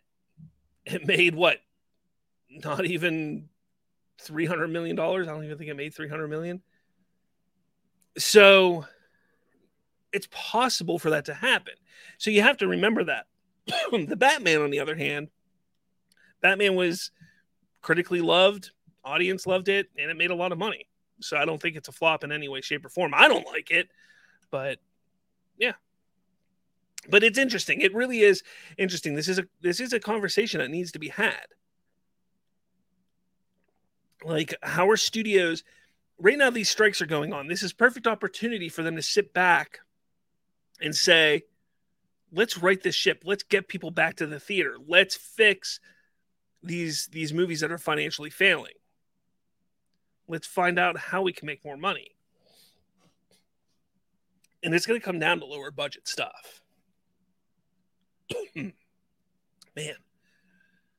[0.86, 1.58] it made what?
[2.50, 3.50] Not even
[4.22, 5.00] $300 million.
[5.00, 6.62] I don't even think it made 300 million.
[8.18, 8.86] So
[10.12, 11.74] it's possible for that to happen.
[12.18, 13.26] So you have to remember that.
[13.92, 15.30] the Batman, on the other hand,
[16.42, 17.12] Batman was
[17.82, 18.72] critically loved,
[19.04, 20.88] audience loved it, and it made a lot of money.
[21.22, 23.14] So I don't think it's a flop in any way, shape, or form.
[23.16, 23.90] I don't like it,
[24.52, 24.80] but
[25.58, 25.74] yeah.
[27.10, 27.82] But it's interesting.
[27.82, 28.44] It really is
[28.78, 29.16] interesting.
[29.16, 31.46] This is a this is a conversation that needs to be had.
[34.24, 35.64] Like how are studios
[36.20, 37.48] right now these strikes are going on.
[37.48, 39.80] This is perfect opportunity for them to sit back
[40.82, 41.44] and say,
[42.32, 43.24] let's right this ship.
[43.26, 44.78] Let's get people back to the theater.
[44.88, 45.80] Let's fix
[46.64, 48.74] these these movies that are financially failing.
[50.28, 52.16] Let's find out how we can make more money.
[54.64, 56.62] And it's going to come down to lower budget stuff.
[58.56, 58.74] Man,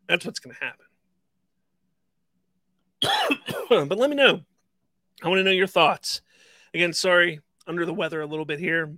[0.07, 0.85] that's what's going to happen.
[3.69, 4.41] but let me know.
[5.23, 6.23] I want to know your thoughts.
[6.73, 8.95] Again, sorry, under the weather a little bit here.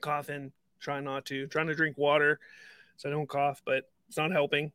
[0.00, 2.38] Coughing, trying not to, trying to drink water
[2.96, 4.72] so I don't cough, but it's not helping.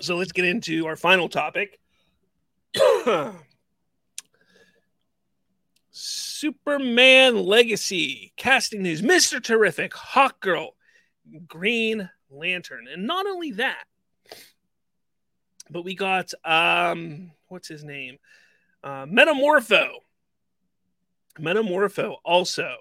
[0.00, 1.78] So let's get into our final topic
[5.90, 9.02] Superman Legacy casting news.
[9.02, 9.42] Mr.
[9.42, 10.76] Terrific, Hawk Girl,
[11.46, 12.86] Green Lantern.
[12.88, 13.84] And not only that,
[15.70, 18.18] but we got um what's his name?
[18.82, 19.88] Uh Metamorpho.
[21.38, 22.76] Metamorpho also.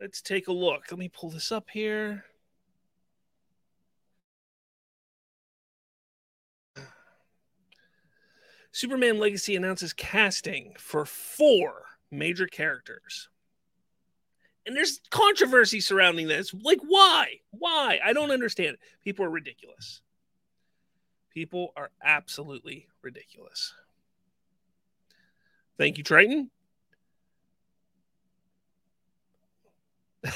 [0.00, 0.84] Let's take a look.
[0.90, 2.24] Let me pull this up here.
[8.76, 13.30] Superman Legacy announces casting for four major characters.
[14.66, 16.52] And there's controversy surrounding this.
[16.52, 17.40] Like, why?
[17.52, 18.00] Why?
[18.04, 18.76] I don't understand.
[19.02, 20.02] People are ridiculous.
[21.36, 23.74] People are absolutely ridiculous.
[25.76, 26.50] Thank you, Triton.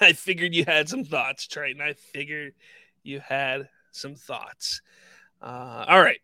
[0.00, 1.82] I figured you had some thoughts, Triton.
[1.82, 2.52] I figured
[3.02, 4.82] you had some thoughts.
[5.42, 6.20] Uh, all right.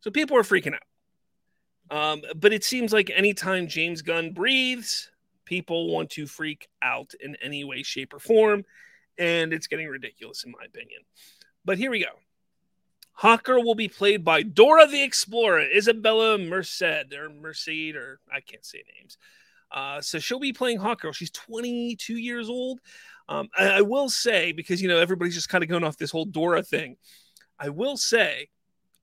[0.00, 1.94] So people are freaking out.
[1.94, 5.10] Um, but it seems like anytime James Gunn breathes,
[5.44, 8.64] people want to freak out in any way, shape, or form.
[9.18, 11.02] And it's getting ridiculous, in my opinion.
[11.62, 12.12] But here we go.
[13.16, 18.40] Hawk Girl will be played by Dora the Explorer, Isabela Merced, or Merced, or I
[18.40, 19.16] can't say names.
[19.72, 21.12] Uh, so she'll be playing Hawk Girl.
[21.12, 22.80] She's 22 years old.
[23.28, 26.10] Um, I, I will say, because, you know, everybody's just kind of going off this
[26.10, 26.96] whole Dora thing.
[27.58, 28.48] I will say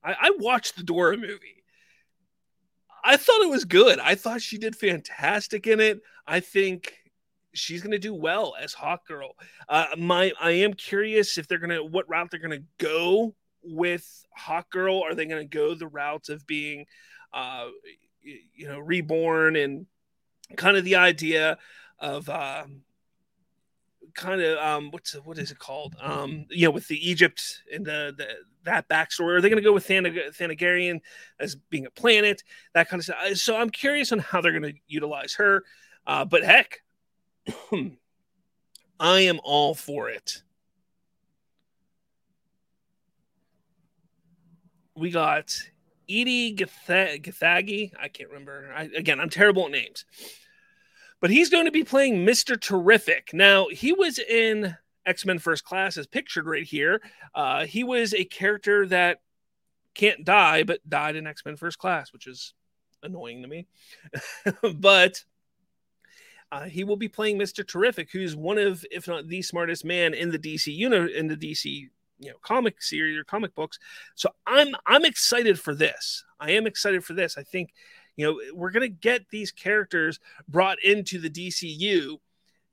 [0.02, 1.64] I, I watched the Dora movie.
[3.02, 3.98] I thought it was good.
[3.98, 6.00] I thought she did fantastic in it.
[6.26, 6.94] I think
[7.52, 9.32] she's going to do well as Hawk Girl.
[9.68, 13.34] Uh, my, I am curious if they're going to what route they're going to go
[13.64, 15.02] with Hawk Girl.
[15.02, 16.86] Are they going to go the route of being,
[17.32, 17.68] uh,
[18.22, 19.86] you know, reborn and
[20.56, 21.58] kind of the idea
[21.98, 22.64] of uh,
[24.14, 25.96] kind of um, what's what is it called?
[26.00, 28.28] Um, you know, with the Egypt and the, the
[28.64, 29.34] that backstory?
[29.34, 31.00] Are they going to go with Thanag- Thanagarian
[31.38, 32.42] as being a planet?
[32.74, 33.34] That kind of stuff.
[33.34, 35.64] So I'm curious on how they're going to utilize her.
[36.06, 36.80] Uh, but heck,
[39.00, 40.42] I am all for it.
[44.96, 45.56] We got
[46.06, 47.92] Edi Gathegi.
[48.00, 48.72] I can't remember.
[48.74, 50.04] I, again, I'm terrible at names
[51.24, 52.60] but he's going to be playing Mr.
[52.60, 53.30] Terrific.
[53.32, 54.76] Now, he was in
[55.06, 57.00] X Men First Class, as pictured right here.
[57.34, 59.22] Uh, he was a character that
[59.94, 62.52] can't die, but died in X Men First Class, which is
[63.02, 63.66] annoying to me.
[64.74, 65.24] but
[66.52, 70.12] uh, he will be playing Mister Terrific, who's one of, if not the smartest man
[70.12, 71.88] in the DC unit in the DC
[72.18, 73.78] you know comic series or comic books.
[74.14, 76.24] So I'm I'm excited for this.
[76.40, 77.36] I am excited for this.
[77.36, 77.72] I think
[78.16, 82.18] you know we're gonna get these characters brought into the DCU,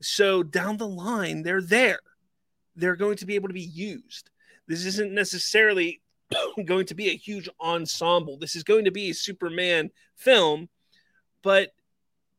[0.01, 1.99] so down the line they're there.
[2.75, 4.29] They're going to be able to be used.
[4.67, 6.01] This isn't necessarily
[6.65, 8.37] going to be a huge ensemble.
[8.37, 10.69] This is going to be a Superman film,
[11.41, 11.71] but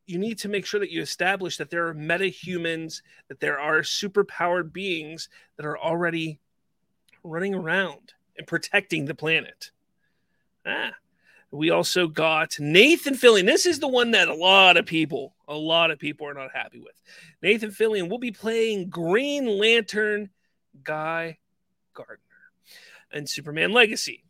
[0.06, 3.80] you need to make sure that you establish that there are metahumans, that there are
[3.80, 6.40] superpowered beings that are already
[7.22, 9.70] running around and protecting the planet.
[10.66, 10.92] Ah,
[11.50, 13.44] we also got Nathan Fillion.
[13.44, 16.50] This is the one that a lot of people, a lot of people are not
[16.54, 17.00] happy with.
[17.42, 20.30] Nathan Fillion will be playing Green Lantern
[20.82, 21.38] Guy
[21.94, 22.18] Gardner
[23.12, 24.24] and Superman Legacy.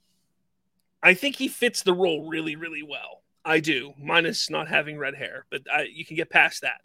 [1.03, 3.22] I think he fits the role really, really well.
[3.45, 6.80] I do, minus not having red hair, but I, you can get past that.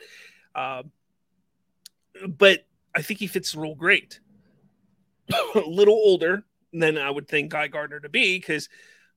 [0.56, 0.84] Uh,
[2.28, 4.20] but I think he fits the role great.
[5.56, 8.70] a little older than I would think Guy Gardner to be because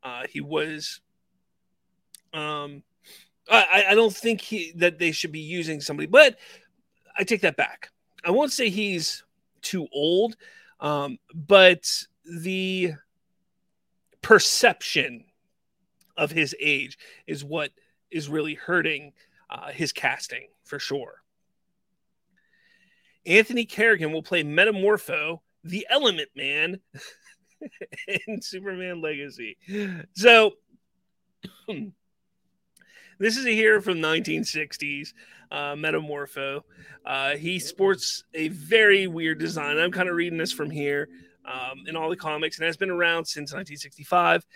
[0.02, 1.00] uh, he was.
[2.32, 2.82] Um,
[3.50, 6.38] I, I don't think he that they should be using somebody, but
[7.18, 7.90] I take that back.
[8.24, 9.24] I won't say he's
[9.62, 10.36] too old,
[10.78, 11.90] um, but
[12.24, 12.94] the
[14.22, 15.24] perception
[16.16, 17.70] of his age is what
[18.10, 19.12] is really hurting
[19.48, 21.22] uh, his casting for sure.
[23.26, 26.80] Anthony Carrigan will play Metamorpho, the Element Man,
[28.26, 29.56] in Superman Legacy.
[30.14, 30.52] So,
[33.18, 35.12] this is a hero from 1960s,
[35.50, 36.62] uh, Metamorpho.
[37.04, 39.78] Uh, he sports a very weird design.
[39.78, 41.08] I'm kind of reading this from here
[41.44, 44.46] um, in all the comics and has been around since 1965.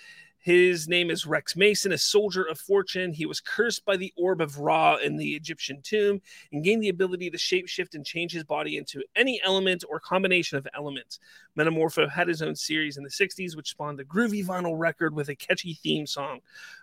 [0.45, 3.15] His name is Rex Mason, a soldier of fortune.
[3.15, 6.21] He was cursed by the orb of Ra in the Egyptian tomb
[6.53, 10.59] and gained the ability to shapeshift and change his body into any element or combination
[10.59, 11.19] of elements.
[11.57, 15.31] Metamorpho had his own series in the 60s, which spawned a groovy vinyl record with
[15.31, 16.41] a catchy theme song.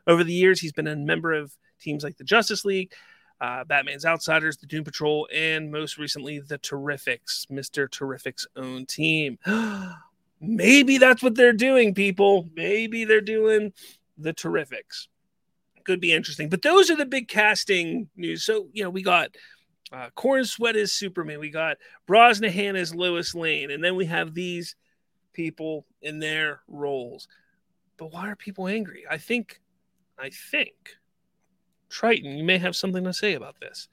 [0.07, 2.91] Over the years, he's been a member of teams like the Justice League,
[3.41, 7.87] uh, Batman's Outsiders, the Doom Patrol, and most recently, the Terrifics, Mr.
[7.87, 9.37] Terrific's own team.
[10.41, 12.49] Maybe that's what they're doing, people.
[12.55, 13.73] Maybe they're doing
[14.17, 15.07] the Terrifics.
[15.83, 16.49] Could be interesting.
[16.49, 18.43] But those are the big casting news.
[18.43, 19.29] So, you know, we got
[19.91, 21.39] uh, Corenswet as Superman.
[21.39, 21.77] We got
[22.07, 23.71] Brosnahan as Lois Lane.
[23.71, 24.75] And then we have these
[25.33, 27.27] people in their roles.
[27.97, 29.05] But why are people angry?
[29.09, 29.61] I think,
[30.17, 30.73] I think
[31.89, 33.87] Triton, you may have something to say about this.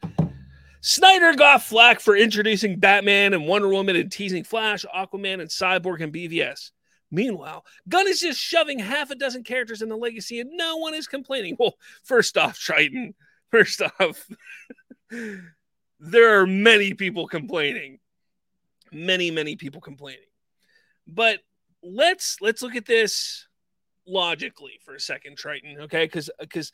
[0.81, 6.01] Snyder got flack for introducing Batman and Wonder Woman and teasing Flash, Aquaman, and Cyborg
[6.01, 6.71] and BVS.
[7.11, 10.95] Meanwhile, Gunn is just shoving half a dozen characters in the legacy and no one
[10.95, 11.57] is complaining.
[11.59, 11.75] Well,
[12.05, 13.15] first off, Triton,
[13.51, 14.29] first off,
[16.01, 17.99] there are many people complaining.
[18.93, 20.21] Many, many people complaining.
[21.07, 21.41] But
[21.83, 23.47] let's let's look at this
[24.07, 26.05] logically for a second, Triton, okay?
[26.05, 26.73] Because because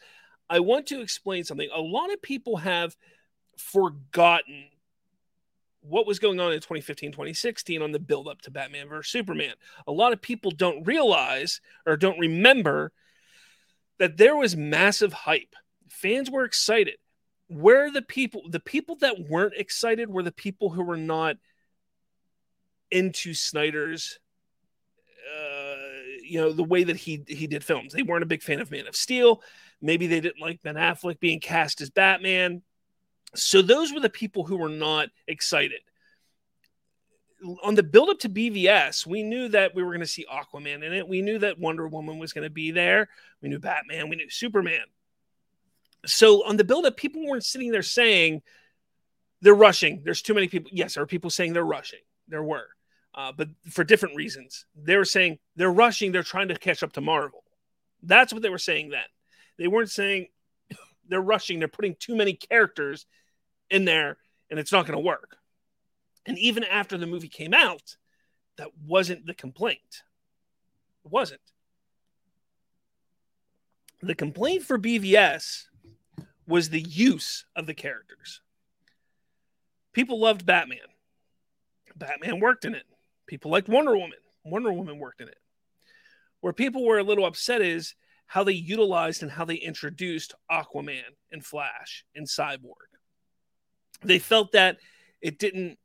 [0.50, 1.68] I want to explain something.
[1.72, 2.96] A lot of people have
[3.58, 4.66] forgotten
[5.82, 9.54] what was going on in 2015 2016 on the build up to Batman versus Superman.
[9.86, 12.92] A lot of people don't realize or don't remember
[13.98, 15.54] that there was massive hype.
[15.88, 16.96] Fans were excited.
[17.48, 21.36] Where the people, the people that weren't excited were the people who were not
[22.90, 24.18] into Snyder's
[25.34, 25.76] uh,
[26.22, 27.92] you know the way that he he did films.
[27.92, 29.42] They weren't a big fan of Man of Steel.
[29.80, 32.62] Maybe they didn't like Ben Affleck being cast as Batman.
[33.34, 35.80] So those were the people who were not excited.
[37.62, 40.82] On the build up to BVS, we knew that we were going to see Aquaman
[40.82, 41.06] in it.
[41.06, 43.08] We knew that Wonder Woman was going to be there.
[43.42, 44.08] We knew Batman.
[44.08, 44.84] We knew Superman.
[46.06, 48.42] So on the build up, people weren't sitting there saying
[49.40, 50.02] they're rushing.
[50.04, 50.70] There's too many people.
[50.72, 52.00] Yes, there are people saying they're rushing.
[52.28, 52.68] There were,
[53.14, 54.64] uh, but for different reasons.
[54.74, 56.12] They were saying they're rushing.
[56.12, 57.44] They're trying to catch up to Marvel.
[58.02, 59.04] That's what they were saying then.
[59.58, 60.28] They weren't saying
[61.08, 61.58] they're rushing.
[61.58, 63.06] They're putting too many characters
[63.70, 64.18] in there
[64.50, 65.36] and it's not going to work.
[66.26, 67.96] And even after the movie came out,
[68.56, 70.02] that wasn't the complaint.
[71.04, 71.40] It wasn't.
[74.02, 75.64] The complaint for BVS
[76.46, 78.40] was the use of the characters.
[79.92, 80.78] People loved Batman.
[81.96, 82.84] Batman worked in it.
[83.26, 84.18] People liked Wonder Woman.
[84.44, 85.38] Wonder Woman worked in it.
[86.40, 87.94] Where people were a little upset is
[88.26, 91.02] how they utilized and how they introduced Aquaman
[91.32, 92.93] and Flash and Cyborg
[94.02, 94.78] they felt that
[95.20, 95.78] it didn't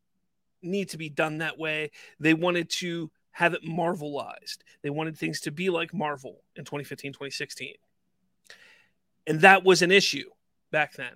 [0.61, 1.91] need to be done that way.
[2.19, 4.57] They wanted to have it Marvelized.
[4.81, 7.75] They wanted things to be like Marvel in 2015, 2016.
[9.27, 10.29] And that was an issue
[10.71, 11.13] back then.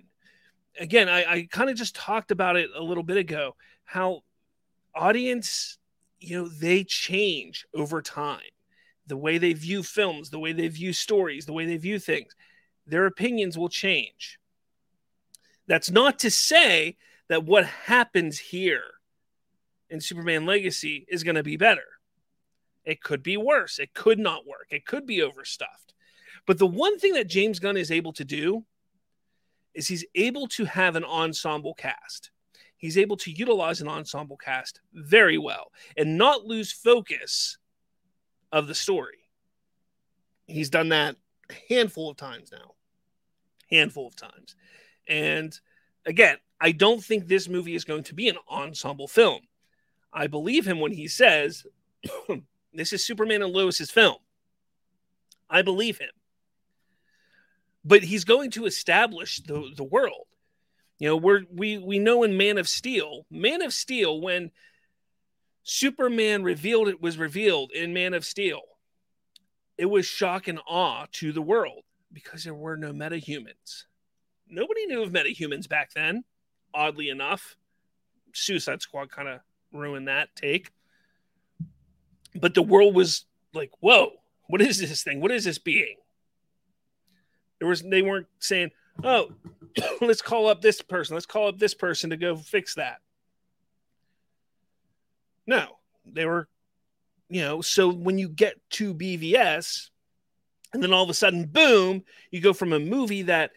[0.78, 4.22] Again, I, I kind of just talked about it a little bit ago how
[4.94, 5.78] audience,
[6.18, 8.40] you know, they change over time.
[9.06, 12.34] The way they view films, the way they view stories, the way they view things,
[12.86, 14.38] their opinions will change.
[15.66, 16.96] That's not to say
[17.28, 18.84] that what happens here
[19.90, 21.82] in Superman Legacy is going to be better.
[22.84, 23.78] It could be worse.
[23.78, 24.66] It could not work.
[24.70, 25.94] It could be overstuffed.
[26.46, 28.64] But the one thing that James Gunn is able to do
[29.72, 32.30] is he's able to have an ensemble cast.
[32.76, 37.56] He's able to utilize an ensemble cast very well and not lose focus
[38.52, 39.18] of the story.
[40.46, 41.16] He's done that
[41.48, 42.74] a handful of times now.
[43.70, 44.54] Handful of times.
[45.08, 45.58] And
[46.06, 49.40] again, I don't think this movie is going to be an ensemble film.
[50.12, 51.66] I believe him when he says
[52.72, 54.16] this is Superman and Lois's film.
[55.50, 56.10] I believe him.
[57.84, 60.26] But he's going to establish the, the world.
[60.98, 64.52] You know, we're we we know in Man of Steel, Man of Steel, when
[65.64, 68.62] Superman revealed it was revealed in Man of Steel,
[69.76, 71.82] it was shock and awe to the world
[72.12, 73.84] because there were no metahumans.
[74.48, 76.24] Nobody knew of metahumans back then,
[76.72, 77.56] oddly enough.
[78.32, 79.40] Suicide Squad kind of
[79.72, 80.70] ruined that take.
[82.34, 84.12] But the world was like, whoa,
[84.46, 85.20] what is this thing?
[85.20, 85.96] What is this being?
[87.58, 88.70] There was they weren't saying,
[89.02, 89.30] oh,
[90.00, 92.98] let's call up this person, let's call up this person to go fix that.
[95.46, 96.48] No, they were,
[97.28, 99.90] you know, so when you get to BVS,
[100.72, 103.52] and then all of a sudden, boom, you go from a movie that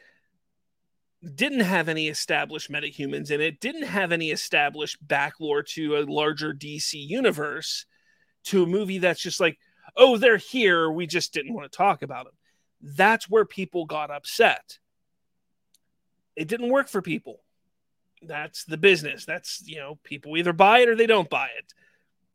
[1.35, 6.53] didn't have any established metahumans in it, didn't have any established backlore to a larger
[6.53, 7.85] DC universe,
[8.45, 9.57] to a movie that's just like,
[9.95, 10.89] oh, they're here.
[10.89, 12.35] We just didn't want to talk about them.
[12.81, 14.77] That's where people got upset.
[16.35, 17.41] It didn't work for people.
[18.21, 19.25] That's the business.
[19.25, 21.73] That's, you know, people either buy it or they don't buy it.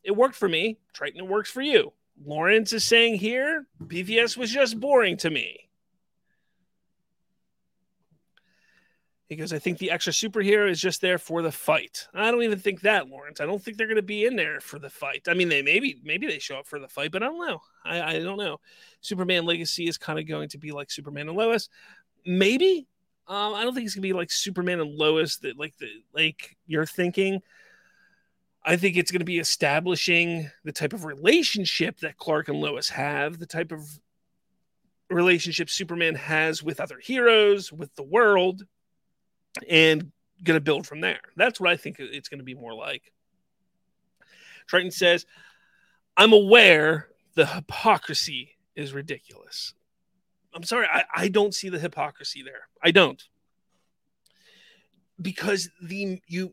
[0.03, 0.79] It worked for me.
[0.93, 1.93] Triton, it works for you.
[2.25, 5.71] Lawrence is saying here, BVS was just boring to me.
[9.37, 12.07] Because I think the extra superhero is just there for the fight.
[12.15, 13.41] I don't even think that, Lawrence.
[13.41, 15.27] I don't think they're going to be in there for the fight.
[15.29, 17.61] I mean, they maybe maybe they show up for the fight, but I don't know.
[17.85, 18.61] I, I don't know.
[19.01, 21.69] Superman Legacy is kind of going to be like Superman and Lois.
[22.25, 22.87] Maybe.
[23.29, 26.57] Um, I don't think it's gonna be like Superman and Lois that like the like
[26.67, 27.41] you're thinking.
[28.65, 32.89] I think it's going to be establishing the type of relationship that Clark and Lois
[32.91, 33.83] have, the type of
[35.11, 38.65] relationship Superman has with other heroes, with the world,
[39.69, 41.21] and going to build from there.
[41.37, 43.13] That's what I think it's going to be more like.
[44.67, 45.27] Triton says,
[46.17, 49.75] I'm aware the hypocrisy is ridiculous.
[50.55, 52.69] I'm sorry, I, I don't see the hypocrisy there.
[52.83, 53.23] I don't.
[55.21, 56.53] Because the you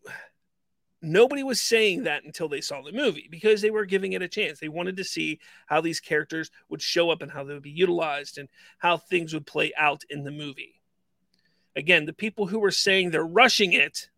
[1.01, 4.27] nobody was saying that until they saw the movie because they were giving it a
[4.27, 4.59] chance.
[4.59, 7.69] They wanted to see how these characters would show up and how they would be
[7.71, 10.78] utilized and how things would play out in the movie
[11.75, 14.09] again, the people who were saying they're rushing it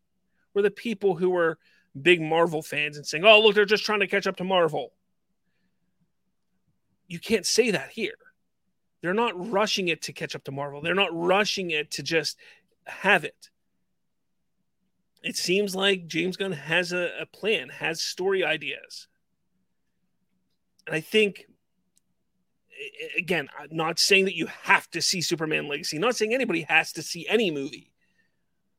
[0.53, 1.57] were the people who were
[1.99, 4.93] big Marvel fans and saying, oh, look, they're just trying to catch up to Marvel.
[7.07, 8.15] You can't say that here.
[9.01, 10.81] They're not rushing it to catch up to Marvel.
[10.81, 12.37] They're not rushing it to just
[12.85, 13.49] have it.
[15.23, 19.07] It seems like James Gunn has a, a plan, has story ideas.
[20.87, 21.45] And I think
[23.17, 27.01] again, not saying that you have to see Superman Legacy, not saying anybody has to
[27.01, 27.91] see any movie,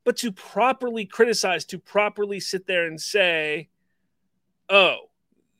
[0.04, 3.68] but to properly criticize, to properly sit there and say,
[4.68, 5.10] oh,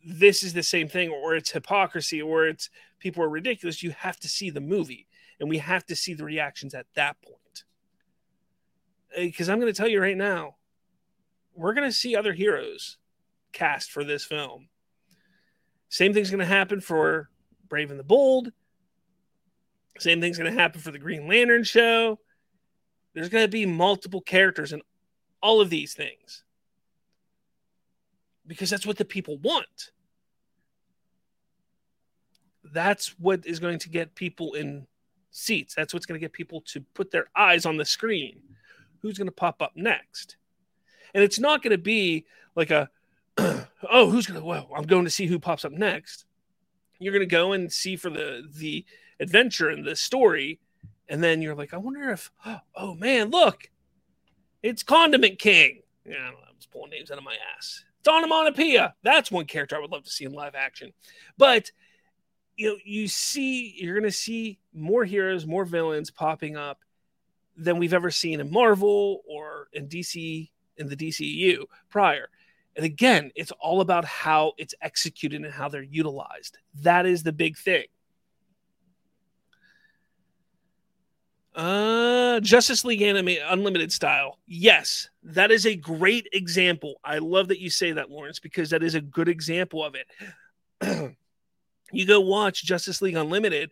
[0.05, 2.69] this is the same thing, or it's hypocrisy, or it's
[2.99, 5.07] people are ridiculous, you have to see the movie
[5.39, 7.65] and we have to see the reactions at that point.
[9.17, 10.57] Because I'm going to tell you right now,
[11.55, 12.97] we're going to see other heroes
[13.53, 14.69] cast for this film.
[15.89, 17.29] Same thing's going to happen for
[17.73, 18.53] Brave and the Bold.
[19.99, 22.19] Same thing's going to happen for the Green Lantern show.
[23.15, 24.83] There's going to be multiple characters in
[25.43, 26.45] all of these things
[28.47, 29.91] because that's what the people want.
[32.63, 34.87] That's what is going to get people in
[35.31, 35.75] seats.
[35.75, 38.43] That's what's going to get people to put their eyes on the screen.
[38.99, 40.37] Who's going to pop up next?
[41.15, 42.91] And it's not going to be like a,
[43.39, 46.27] oh, who's going to, well, I'm going to see who pops up next
[47.03, 48.85] you're to go and see for the the
[49.21, 50.59] adventure and the story
[51.09, 52.31] and then you're like i wonder if
[52.77, 53.71] oh man look
[54.63, 57.85] it's condiment king yeah i don't know i'm just pulling names out of my ass
[58.01, 58.95] It's Onomatopoeia.
[59.03, 60.93] That's one character I would love to see in live action.
[61.37, 61.71] But
[62.57, 66.81] you know, you see, you're to see more heroes, more villains popping up
[67.57, 72.29] than we've ever seen in Marvel or in DC in the DCU prior.
[72.77, 76.59] And again, it's all about how it's executed and how they're utilized.
[76.83, 77.85] That is the big thing.
[81.55, 84.39] Uh, Justice League anime unlimited style.
[84.47, 86.95] Yes, that is a great example.
[87.05, 91.15] I love that you say that, Lawrence, because that is a good example of it.
[91.93, 93.71] you go watch Justice League Unlimited,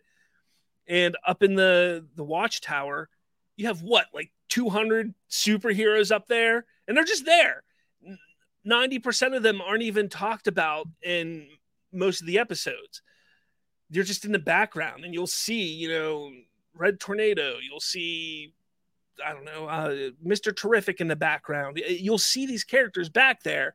[0.87, 3.09] and up in the the watchtower,
[3.55, 7.63] you have what like 200 superheroes up there, and they're just there.
[8.65, 11.47] 90% of them aren't even talked about in
[11.91, 13.01] most of the episodes.
[13.89, 16.31] They're just in the background, and you'll see, you know,
[16.73, 17.57] Red Tornado.
[17.61, 18.53] You'll see,
[19.25, 20.55] I don't know, uh, Mr.
[20.55, 21.81] Terrific in the background.
[21.87, 23.73] You'll see these characters back there,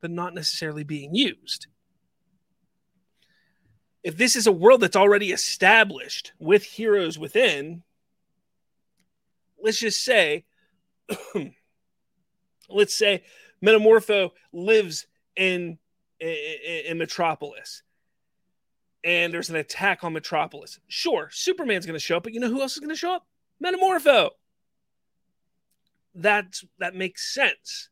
[0.00, 1.68] but not necessarily being used.
[4.02, 7.84] If this is a world that's already established with heroes within,
[9.62, 10.44] let's just say,
[12.68, 13.22] let's say
[13.64, 15.06] Metamorpho lives
[15.36, 15.78] in,
[16.20, 16.36] in,
[16.88, 17.82] in Metropolis
[19.04, 20.78] and there's an attack on Metropolis.
[20.88, 23.14] Sure, Superman's going to show up, but you know who else is going to show
[23.14, 23.26] up?
[23.62, 24.30] Metamorpho.
[26.14, 27.88] That that makes sense.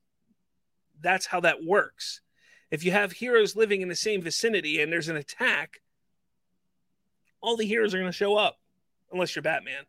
[1.00, 2.20] That's how that works.
[2.70, 5.80] If you have heroes living in the same vicinity and there's an attack,
[7.40, 8.58] all the heroes are going to show up,
[9.10, 9.84] unless you're Batman.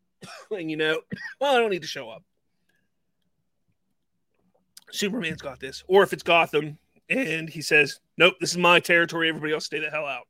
[0.50, 1.00] and you know,
[1.40, 2.22] well, I don't need to show up.
[4.92, 5.82] Superman's got this.
[5.88, 6.78] Or if it's Gotham
[7.08, 10.26] and he says, Nope, this is my territory, everybody else stay the hell out.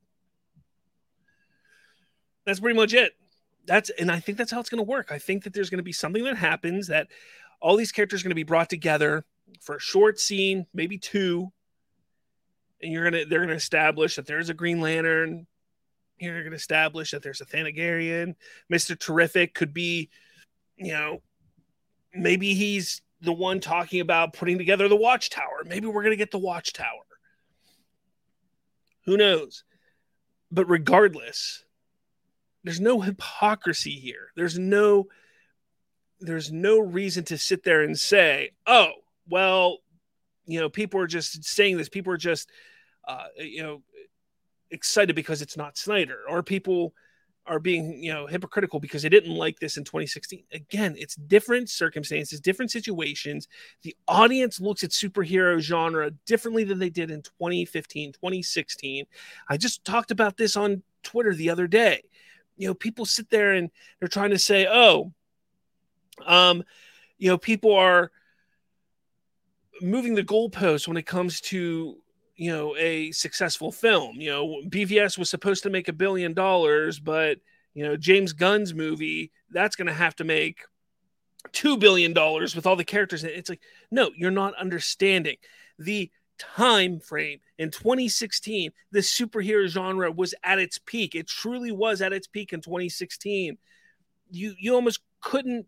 [2.47, 3.13] That's pretty much it.
[3.67, 5.13] That's and I think that's how it's going to work.
[5.13, 7.09] I think that there's going to be something that happens that
[7.61, 9.25] all these characters are going to be brought together
[9.61, 11.53] for a short scene, maybe two,
[12.83, 15.47] and you're gonna they're gonna establish that there's a Green Lantern.
[16.17, 18.35] Here you're gonna establish that there's a Thanagarian.
[18.69, 20.11] Mister Terrific could be,
[20.77, 21.23] you know,
[22.13, 25.65] maybe he's the one talking about putting together the Watchtower.
[25.65, 27.07] Maybe we're gonna get the Watchtower.
[29.07, 29.65] Who knows?
[30.51, 31.65] But regardless,
[32.65, 34.33] there's no hypocrisy here.
[34.37, 35.07] There's no
[36.21, 38.93] there's no reason to sit there and say, "Oh,
[39.29, 39.79] well,
[40.47, 41.89] you know, people are just saying this.
[41.89, 42.51] People are just,
[43.07, 43.83] uh, you know,
[44.71, 46.95] excited because it's not Snyder, or people
[47.47, 50.45] are being, you know, hypocritical because they didn't like this in 2016.
[50.53, 53.49] Again, it's different circumstances, different situations.
[53.83, 59.07] The audience looks at superhero genre differently than they did in 2015, 2016.
[59.49, 62.03] I just talked about this on Twitter the other day
[62.57, 65.13] you know, people sit there and they're trying to say, oh,
[66.25, 66.63] um,
[67.19, 68.11] you know, people are
[69.81, 71.97] moving the goalposts when it comes to
[72.43, 74.21] you know a successful film.
[74.21, 77.39] You know bvs was supposed to make a billion dollars but
[77.73, 80.63] you know james gunn's movie that's going to have to make
[81.53, 83.61] two billion dollars with all the characters it's like
[83.93, 85.37] no you're not understanding.
[85.79, 91.15] The time frame in 2016 the superhero genre was at its peak.
[91.15, 93.57] It truly was at its peak in 2016
[94.31, 95.67] you you almost couldn't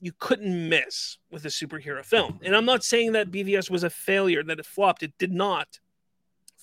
[0.00, 2.38] you couldn't miss with a superhero film.
[2.44, 5.02] And i'm not saying that bvs was a failure that it flopped.
[5.02, 5.80] It did not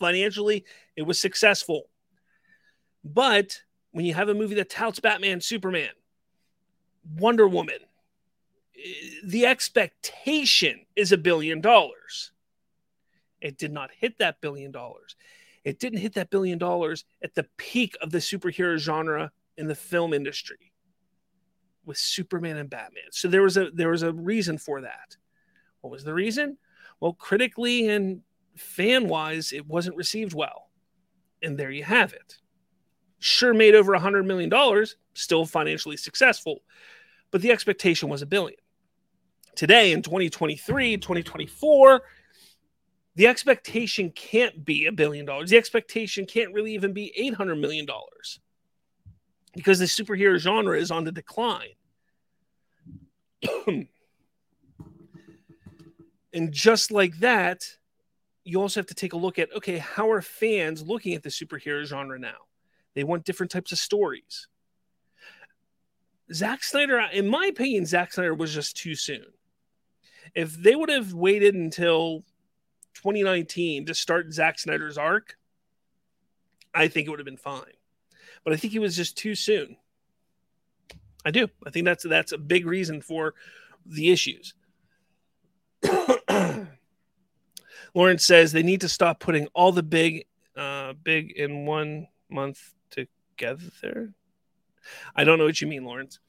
[0.02, 1.84] financially it was successful
[3.04, 5.92] but when you have a movie that touts batman superman
[7.18, 7.80] wonder woman
[9.24, 12.32] the expectation is a billion dollars
[13.42, 15.16] it did not hit that billion dollars.
[15.64, 19.76] It didn't hit that billion dollars at the peak of the superhero genre in the
[19.76, 20.72] film industry
[21.86, 23.12] with Superman and Batman.
[23.12, 25.18] So there was a there was a reason for that.
[25.82, 26.58] What was the reason?
[27.00, 28.22] Well, critically and
[28.56, 30.70] fan wise, it wasn't received well.
[31.42, 32.38] And there you have it.
[33.20, 36.60] Sure made over a hundred million dollars, still financially successful,
[37.32, 38.60] but the expectation was a billion.
[39.56, 42.02] Today in 2023, 2024,
[43.16, 45.50] the expectation can't be a billion dollars.
[45.50, 47.86] The expectation can't really even be $800 million
[49.54, 51.68] because the superhero genre is on the decline.
[56.34, 57.66] and just like that,
[58.44, 61.30] you also have to take a look at okay, how are fans looking at the
[61.30, 62.48] superhero genre now?
[62.94, 64.48] They want different types of stories.
[66.34, 69.26] Zack Snyder, in my opinion, Zack Snyder was just too soon.
[70.34, 72.24] If they would have waited until
[72.96, 75.38] 2019 to start Zack Snyder's arc,
[76.74, 77.74] I think it would have been fine.
[78.44, 79.76] But I think he was just too soon.
[81.26, 81.48] I do.
[81.66, 83.36] I think that's that's a big reason for
[83.86, 84.54] the issues.
[87.94, 90.26] Lawrence says they need to stop putting all the big,
[90.56, 94.14] uh, big in one month together.
[95.16, 96.20] I don't know what you mean, Lawrence.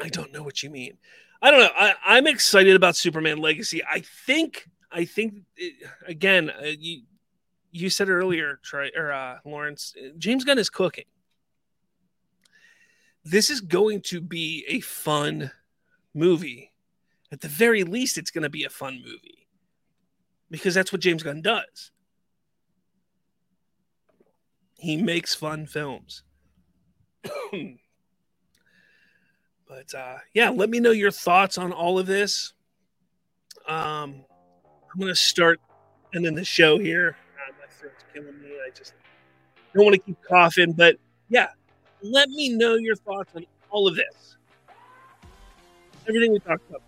[0.00, 0.98] I don't know what you mean.
[1.40, 1.70] I don't know.
[1.76, 3.82] I, I'm excited about Superman Legacy.
[3.84, 5.74] I think, I think, it,
[6.06, 7.02] again, uh, you
[7.74, 11.06] you said earlier, Troy or uh, Lawrence, James Gunn is cooking.
[13.24, 15.50] This is going to be a fun
[16.12, 16.72] movie.
[17.30, 19.41] At the very least, it's going to be a fun movie
[20.52, 21.90] because that's what James Gunn does.
[24.76, 26.22] He makes fun films.
[27.24, 27.32] but
[29.96, 32.52] uh, yeah, let me know your thoughts on all of this.
[33.66, 34.26] Um,
[34.92, 35.58] I'm going to start
[36.14, 37.16] ending the show here.
[37.36, 38.50] Uh, my throat's killing me.
[38.66, 38.92] I just
[39.74, 40.72] don't want to keep coughing.
[40.72, 40.96] But
[41.30, 41.48] yeah,
[42.02, 44.36] let me know your thoughts on all of this.
[46.06, 46.82] Everything we talked about.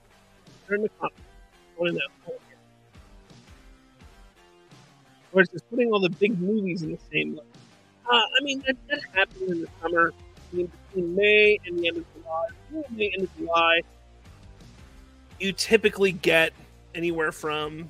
[0.69, 1.21] Turn the comments.
[1.79, 2.35] I want to know.
[5.43, 7.47] Just putting all the big movies in the same list?
[8.11, 10.13] Uh, I mean, that, that happened in the summer.
[10.53, 13.81] I mean, between May and the end of July, May of July,
[15.41, 16.53] you typically get
[16.95, 17.89] anywhere from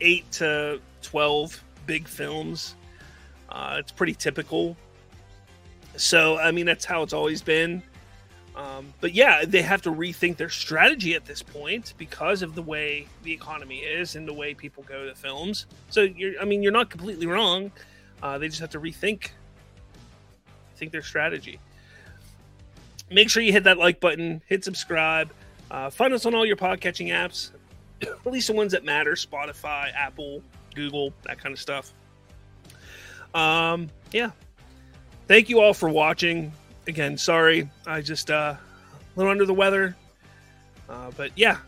[0.00, 2.74] eight to twelve big films.
[3.48, 4.76] Uh, it's pretty typical.
[5.96, 7.82] So, I mean, that's how it's always been.
[8.58, 12.62] Um, but yeah, they have to rethink their strategy at this point because of the
[12.62, 15.66] way the economy is and the way people go to films.
[15.90, 17.70] So, you're, I mean, you're not completely wrong.
[18.20, 19.30] Uh, they just have to rethink
[20.76, 21.60] think their strategy.
[23.10, 25.32] Make sure you hit that like button, hit subscribe,
[25.70, 27.50] uh, find us on all your podcatching apps,
[28.02, 30.42] at least the ones that matter Spotify, Apple,
[30.74, 31.92] Google, that kind of stuff.
[33.34, 34.30] Um, yeah.
[35.26, 36.52] Thank you all for watching.
[36.88, 38.58] Again, sorry, I just uh, a
[39.14, 39.94] little under the weather.
[40.88, 41.58] Uh, but yeah,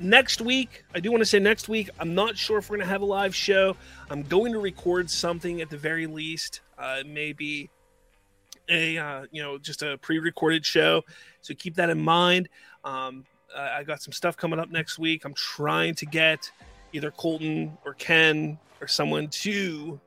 [0.00, 2.86] next week, I do want to say next week, I'm not sure if we're going
[2.86, 3.76] to have a live show.
[4.08, 6.62] I'm going to record something at the very least.
[6.78, 7.68] Uh, maybe
[8.70, 11.02] a uh, you know just a pre-recorded show,
[11.42, 12.48] so keep that in mind.
[12.82, 15.26] Um, I got some stuff coming up next week.
[15.26, 16.50] I'm trying to get
[16.94, 20.00] either Colton or Ken or someone to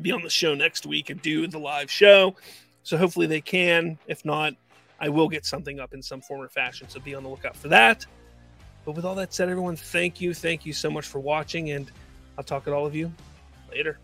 [0.00, 2.36] be on the show next week and do the live show.
[2.86, 3.98] So hopefully they can.
[4.06, 4.54] If not,
[5.00, 6.88] I will get something up in some form or fashion.
[6.88, 8.06] So be on the lookout for that.
[8.84, 10.32] But with all that said, everyone, thank you.
[10.32, 11.72] Thank you so much for watching.
[11.72, 11.90] And
[12.38, 13.12] I'll talk to all of you
[13.72, 13.98] later.